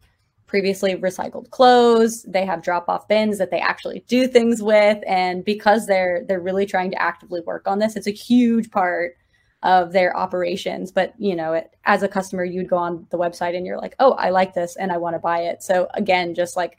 previously 0.47 0.97
recycled 0.97 1.49
clothes. 1.51 2.25
They 2.29 2.45
have 2.45 2.63
drop-off 2.63 3.09
bins 3.09 3.39
that 3.39 3.51
they 3.51 3.61
actually 3.61 4.05
do 4.07 4.27
things 4.27 4.63
with 4.63 4.99
and 5.07 5.45
because 5.45 5.87
they're 5.87 6.25
they're 6.29 6.41
really 6.41 6.67
trying 6.67 6.91
to 6.91 7.01
actively 7.01 7.41
work 7.47 7.67
on 7.67 7.79
this, 7.79 7.97
it's 7.97 8.07
a 8.07 8.11
huge 8.11 8.71
part 8.71 9.17
of 9.63 9.93
their 9.93 10.17
operations 10.17 10.91
but 10.91 11.15
you 11.19 11.37
know 11.37 11.53
it, 11.53 11.77
as 11.85 12.03
a 12.03 12.09
customer 12.09 12.45
you'd 12.45 12.69
go 12.69 12.77
on 12.77 13.07
the 13.11 13.19
website 13.19 13.57
and 13.57 13.65
you're 13.65 13.79
like 13.79 13.95
oh 14.01 14.13
i 14.13 14.31
like 14.31 14.55
this 14.55 14.77
and 14.77 14.91
i 14.91 14.97
want 14.97 15.15
to 15.15 15.21
buy 15.21 15.41
it. 15.41 15.63
So 15.63 15.89
again 15.95 16.35
just 16.35 16.57
like 16.57 16.79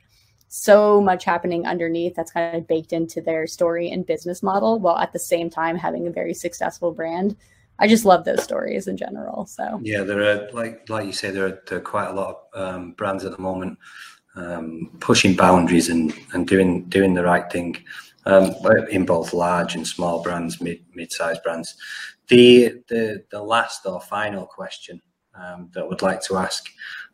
so 0.50 1.02
much 1.02 1.24
happening 1.24 1.66
underneath 1.66 2.14
that's 2.14 2.32
kind 2.32 2.56
of 2.56 2.68
baked 2.68 2.94
into 2.94 3.22
their 3.22 3.48
story 3.48 3.90
and 3.90 4.06
business 4.06 4.44
model 4.44 4.80
while 4.80 4.98
at 4.98 5.12
the 5.12 5.20
same 5.20 5.50
time 5.50 5.76
having 5.76 6.08
a 6.08 6.12
very 6.12 6.34
successful 6.34 6.92
brand. 6.92 7.36
I 7.80 7.88
just 7.88 8.06
love 8.06 8.24
those 8.24 8.44
stories 8.44 8.88
in 8.88 8.98
general 8.98 9.46
so. 9.46 9.80
Yeah 9.84 10.04
there 10.04 10.22
are 10.22 10.52
like 10.52 10.90
like 10.90 11.06
you 11.06 11.14
say 11.14 11.32
there 11.32 11.48
are, 11.48 11.62
there 11.68 11.80
are 11.80 11.82
quite 11.82 12.10
a 12.10 12.14
lot 12.14 12.44
of 12.54 12.76
um, 12.76 12.92
brands 12.92 13.26
at 13.26 13.32
the 13.32 13.42
moment 13.42 13.80
um, 14.36 14.92
pushing 15.00 15.36
boundaries 15.36 15.90
and 15.90 16.14
and 16.34 16.48
doing 16.48 16.86
doing 16.86 17.14
the 17.14 17.24
right 17.24 17.52
thing 17.52 17.78
um, 18.26 18.56
in 18.90 19.06
both 19.06 19.34
large 19.34 19.76
and 19.76 19.88
small 19.88 20.22
brands, 20.22 20.62
mid 20.62 20.80
mid-sized 20.94 21.44
brands. 21.44 21.76
The 22.30 22.82
the 22.88 23.24
the 23.32 23.42
last 23.42 23.86
or 23.86 24.00
final 24.02 24.46
question 24.46 25.02
um, 25.36 25.70
that 25.74 25.88
would 25.88 26.02
like 26.02 26.22
to 26.24 26.38
ask, 26.38 26.70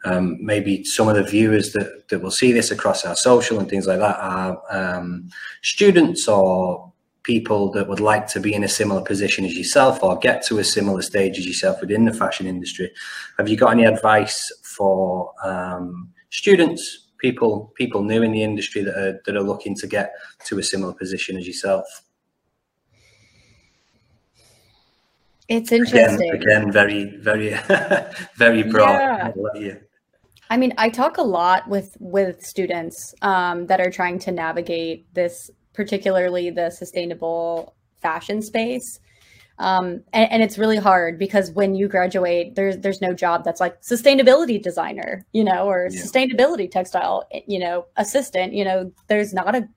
um, 0.06 0.38
maybe 0.44 0.84
some 0.84 1.08
of 1.08 1.16
the 1.16 1.24
viewers 1.24 1.74
that, 1.74 2.10
that 2.10 2.20
will 2.20 2.32
see 2.32 2.52
this 2.52 2.72
across 2.72 3.06
our 3.06 3.16
social 3.16 3.60
and 3.60 3.70
things 3.70 3.88
like 3.88 4.00
that 4.00 4.18
are 4.20 4.62
um, 4.70 5.30
students 5.62 6.28
or 6.28 6.92
people 7.24 7.72
that 7.72 7.88
would 7.88 8.00
like 8.00 8.28
to 8.28 8.40
be 8.40 8.54
in 8.54 8.64
a 8.64 8.68
similar 8.68 9.02
position 9.02 9.46
as 9.46 9.56
yourself 9.56 10.02
or 10.02 10.18
get 10.18 10.44
to 10.44 10.60
a 10.60 10.64
similar 10.64 11.02
stage 11.02 11.38
as 11.38 11.46
yourself 11.46 11.80
within 11.82 12.06
the 12.06 12.14
fashion 12.14 12.48
industry. 12.48 12.92
Have 13.38 13.48
you 13.50 13.58
got 13.58 13.72
any 13.72 13.86
advice 13.86 14.52
for 14.64 15.32
um, 15.44 16.10
students, 16.30 17.08
people 17.20 17.74
people 17.76 18.04
new 18.04 18.22
in 18.24 18.32
the 18.32 18.44
industry 18.44 18.82
that 18.82 18.98
are 18.98 19.22
that 19.26 19.36
are 19.36 19.44
looking 19.44 19.76
to 19.76 19.88
get 19.88 20.14
to 20.46 20.60
a 20.60 20.64
similar 20.64 20.94
position 20.94 21.38
as 21.38 21.46
yourself? 21.46 21.86
It's 25.50 25.72
interesting. 25.72 26.32
Again, 26.32 26.62
again 26.62 26.72
very, 26.72 27.06
very, 27.18 27.50
very 28.36 28.64
broad. 28.64 29.34
Yeah. 29.56 29.76
I 30.52 30.58
mean, 30.58 30.74
I 30.78 30.90
talk 30.90 31.18
a 31.18 31.24
lot 31.24 31.68
with 31.68 31.98
with 32.00 32.42
students 32.46 33.14
um, 33.22 33.66
that 33.68 33.80
are 33.80 33.92
trying 33.92 34.20
to 34.20 34.32
navigate 34.32 35.12
this, 35.14 35.50
particularly 35.74 36.52
the 36.52 36.70
sustainable 36.70 37.76
fashion 38.02 38.42
space. 38.42 39.00
Um, 39.58 40.04
and, 40.14 40.32
and, 40.32 40.42
it's 40.42 40.58
really 40.58 40.78
hard 40.78 41.20
because 41.20 41.52
when 41.52 41.76
you 41.76 41.90
graduate, 41.90 42.56
there's 42.56 42.78
there's 42.78 43.02
no 43.02 43.14
job 43.14 43.44
that's 43.44 43.60
like 43.60 43.82
sustainability 43.82 44.62
designer, 44.62 45.26
you 45.34 45.44
know, 45.44 45.68
or 45.68 45.90
yeah. 45.92 46.00
sustainability 46.00 46.72
textile, 46.72 47.28
you 47.46 47.60
know, 47.60 47.86
assistant. 47.98 48.54
You 48.54 48.64
know, 48.64 48.92
there's 49.08 49.34
not 49.34 49.56
a 49.56 49.68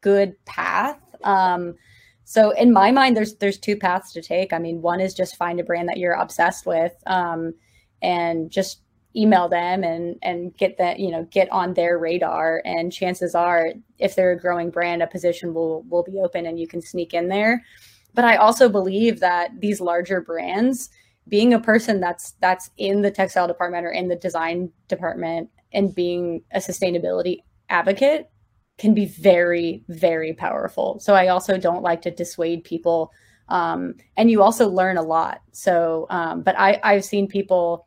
good 0.00 0.34
path. 0.44 0.98
Um, 1.22 1.74
so 2.28 2.50
in 2.50 2.74
my 2.74 2.90
mind, 2.90 3.16
there's 3.16 3.36
there's 3.36 3.56
two 3.56 3.74
paths 3.74 4.12
to 4.12 4.20
take. 4.20 4.52
I 4.52 4.58
mean, 4.58 4.82
one 4.82 5.00
is 5.00 5.14
just 5.14 5.36
find 5.36 5.58
a 5.58 5.64
brand 5.64 5.88
that 5.88 5.96
you're 5.96 6.12
obsessed 6.12 6.66
with, 6.66 6.92
um, 7.06 7.54
and 8.02 8.50
just 8.50 8.82
email 9.16 9.48
them 9.48 9.82
and 9.82 10.18
and 10.20 10.54
get 10.58 10.76
that 10.76 11.00
you 11.00 11.10
know 11.10 11.26
get 11.30 11.50
on 11.50 11.72
their 11.72 11.98
radar 11.98 12.60
and 12.66 12.92
chances 12.92 13.34
are 13.34 13.70
if 13.98 14.14
they're 14.14 14.32
a 14.32 14.38
growing 14.38 14.68
brand 14.68 15.02
a 15.02 15.06
position 15.06 15.54
will 15.54 15.84
will 15.84 16.02
be 16.02 16.18
open 16.18 16.44
and 16.44 16.60
you 16.60 16.68
can 16.68 16.82
sneak 16.82 17.14
in 17.14 17.28
there 17.28 17.64
but 18.12 18.26
i 18.26 18.36
also 18.36 18.68
believe 18.68 19.18
that 19.18 19.50
these 19.60 19.80
larger 19.80 20.20
brands 20.20 20.90
being 21.26 21.54
a 21.54 21.58
person 21.58 21.98
that's 21.98 22.32
that's 22.40 22.70
in 22.76 23.00
the 23.00 23.10
textile 23.10 23.48
department 23.48 23.86
or 23.86 23.90
in 23.90 24.08
the 24.08 24.16
design 24.16 24.70
department 24.88 25.48
and 25.72 25.94
being 25.94 26.42
a 26.52 26.58
sustainability 26.58 27.38
advocate 27.70 28.30
can 28.78 28.94
be 28.94 29.06
very 29.06 29.84
very 29.88 30.32
powerful. 30.32 30.98
So 31.00 31.14
i 31.14 31.28
also 31.28 31.58
don't 31.58 31.82
like 31.82 32.02
to 32.02 32.10
dissuade 32.10 32.64
people 32.64 33.12
um, 33.50 33.94
and 34.18 34.30
you 34.30 34.42
also 34.42 34.68
learn 34.68 34.98
a 34.98 35.02
lot. 35.02 35.40
So 35.52 36.06
um, 36.10 36.42
but 36.42 36.54
i 36.58 36.80
i've 36.82 37.04
seen 37.04 37.28
people 37.28 37.86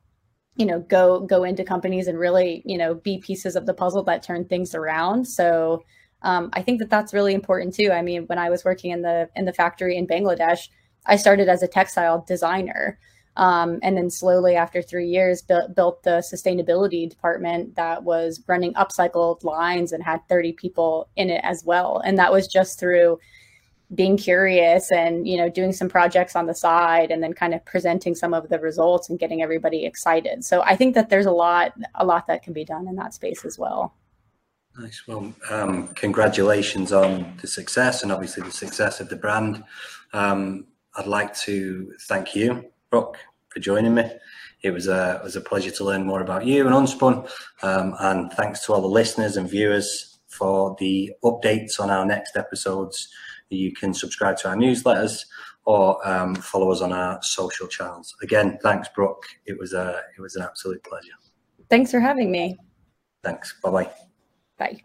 you 0.58 0.65
know 0.65 0.80
go 0.82 1.21
go 1.21 1.43
into 1.43 1.63
companies 1.63 2.08
and 2.08 2.19
really 2.19 2.62
you 2.65 2.77
know 2.77 2.95
be 2.95 3.19
pieces 3.19 3.56
of 3.56 3.65
the 3.65 3.73
puzzle 3.73 4.04
that 4.04 4.23
turn 4.23 4.45
things 4.45 4.75
around. 4.75 5.25
So 5.25 5.84
um, 6.23 6.49
i 6.54 6.62
think 6.62 6.80
that 6.80 6.89
that's 6.89 7.13
really 7.13 7.34
important 7.34 7.73
too. 7.73 7.91
I 7.91 8.01
mean 8.01 8.23
when 8.27 8.38
i 8.39 8.49
was 8.49 8.65
working 8.65 8.91
in 8.91 9.01
the 9.01 9.30
in 9.36 9.45
the 9.45 9.54
factory 9.54 9.97
in 9.97 10.08
bangladesh 10.08 10.67
i 11.06 11.15
started 11.15 11.47
as 11.49 11.63
a 11.63 11.67
textile 11.67 12.23
designer 12.27 12.99
um, 13.38 13.80
and 13.82 13.96
then 13.96 14.10
slowly 14.10 14.56
after 14.56 14.82
three 14.82 15.08
years 15.08 15.41
built, 15.41 15.76
built 15.76 16.04
the 16.04 16.24
sustainability 16.32 17.10
department 17.10 17.76
that 17.76 18.04
was 18.04 18.44
running 18.48 18.74
upcycled 18.74 19.44
lines 19.44 19.94
and 19.94 20.04
had 20.04 20.20
30 20.28 20.54
people 20.54 21.10
in 21.15 21.30
it 21.30 21.41
as 21.44 21.63
well. 21.63 22.02
And 22.04 22.17
that 22.17 22.32
was 22.32 22.48
just 22.48 22.80
through 22.80 23.20
being 23.94 24.15
curious 24.15 24.89
and 24.91 25.28
you 25.28 25.36
know 25.36 25.50
doing 25.50 25.74
some 25.74 25.89
projects 25.89 26.36
on 26.36 26.46
the 26.46 26.56
side 26.56 27.12
and 27.12 27.22
then 27.22 27.34
kind 27.34 27.54
of 27.54 27.63
presenting 27.65 28.15
some 28.15 28.34
of 28.34 28.48
the 28.48 28.58
results 28.60 29.10
and 29.10 29.20
getting 29.20 29.41
everybody 29.41 29.86
excited. 29.86 30.46
So 30.46 30.62
i 30.62 30.76
think 30.76 30.96
that 30.96 31.10
there's 31.10 31.26
a 31.26 31.32
lot 31.32 31.74
a 31.96 32.06
lot 32.06 32.28
that 32.28 32.41
can 32.41 32.54
be 32.54 32.63
done 32.63 32.88
in 32.88 32.96
that 32.96 33.13
space 33.13 33.44
as 33.44 33.60
well. 33.60 33.94
Nice. 34.80 35.04
Well 35.08 35.34
um, 35.50 35.89
congratulations 35.89 36.94
on 36.94 37.38
the 37.41 37.48
success 37.48 38.04
and 38.04 38.12
obviously 38.12 38.44
the 38.44 38.52
success 38.52 39.02
of 39.02 39.10
the 39.10 39.17
brand. 39.17 39.63
Um, 40.13 40.67
i'd 40.96 41.08
like 41.08 41.36
to 41.36 41.94
thank 42.02 42.36
you 42.36 42.65
brooke 42.91 43.17
for 43.49 43.60
joining 43.60 43.95
me 43.95 44.04
it 44.62 44.71
was 44.71 44.88
a 44.88 45.15
it 45.15 45.23
was 45.23 45.36
a 45.36 45.41
pleasure 45.41 45.71
to 45.71 45.84
learn 45.84 46.06
more 46.06 46.21
about 46.21 46.45
you 46.45 46.67
and 46.67 46.75
unspun 46.75 47.27
um, 47.63 47.95
and 47.99 48.32
thanks 48.34 48.63
to 48.65 48.73
all 48.73 48.82
the 48.82 48.88
listeners 48.88 49.36
and 49.38 49.49
viewers 49.49 50.19
for 50.27 50.75
the 50.80 51.12
updates 51.23 51.80
on 51.80 51.89
our 51.89 52.06
next 52.06 52.38
episodes 52.38 53.10
you 53.49 53.73
can 53.73 53.93
subscribe 53.93 54.38
to 54.38 54.49
our 54.49 54.56
newsletters 54.56 55.25
or 55.65 56.08
um, 56.08 56.36
follow 56.36 56.71
us 56.71 56.82
on 56.82 56.91
our 56.91 57.21
social 57.21 57.67
channels. 57.67 58.15
Again, 58.21 58.58
thanks, 58.63 58.89
Brooke. 58.89 59.23
It 59.45 59.58
was 59.60 59.73
a 59.73 60.01
it 60.17 60.21
was 60.21 60.36
an 60.36 60.43
absolute 60.43 60.84
pleasure. 60.84 61.13
Thanks 61.69 61.91
for 61.91 61.99
having 61.99 62.32
me. 62.32 62.58
Thanks. 63.23 63.56
Bye-bye. 63.63 63.89
Bye. 64.58 64.82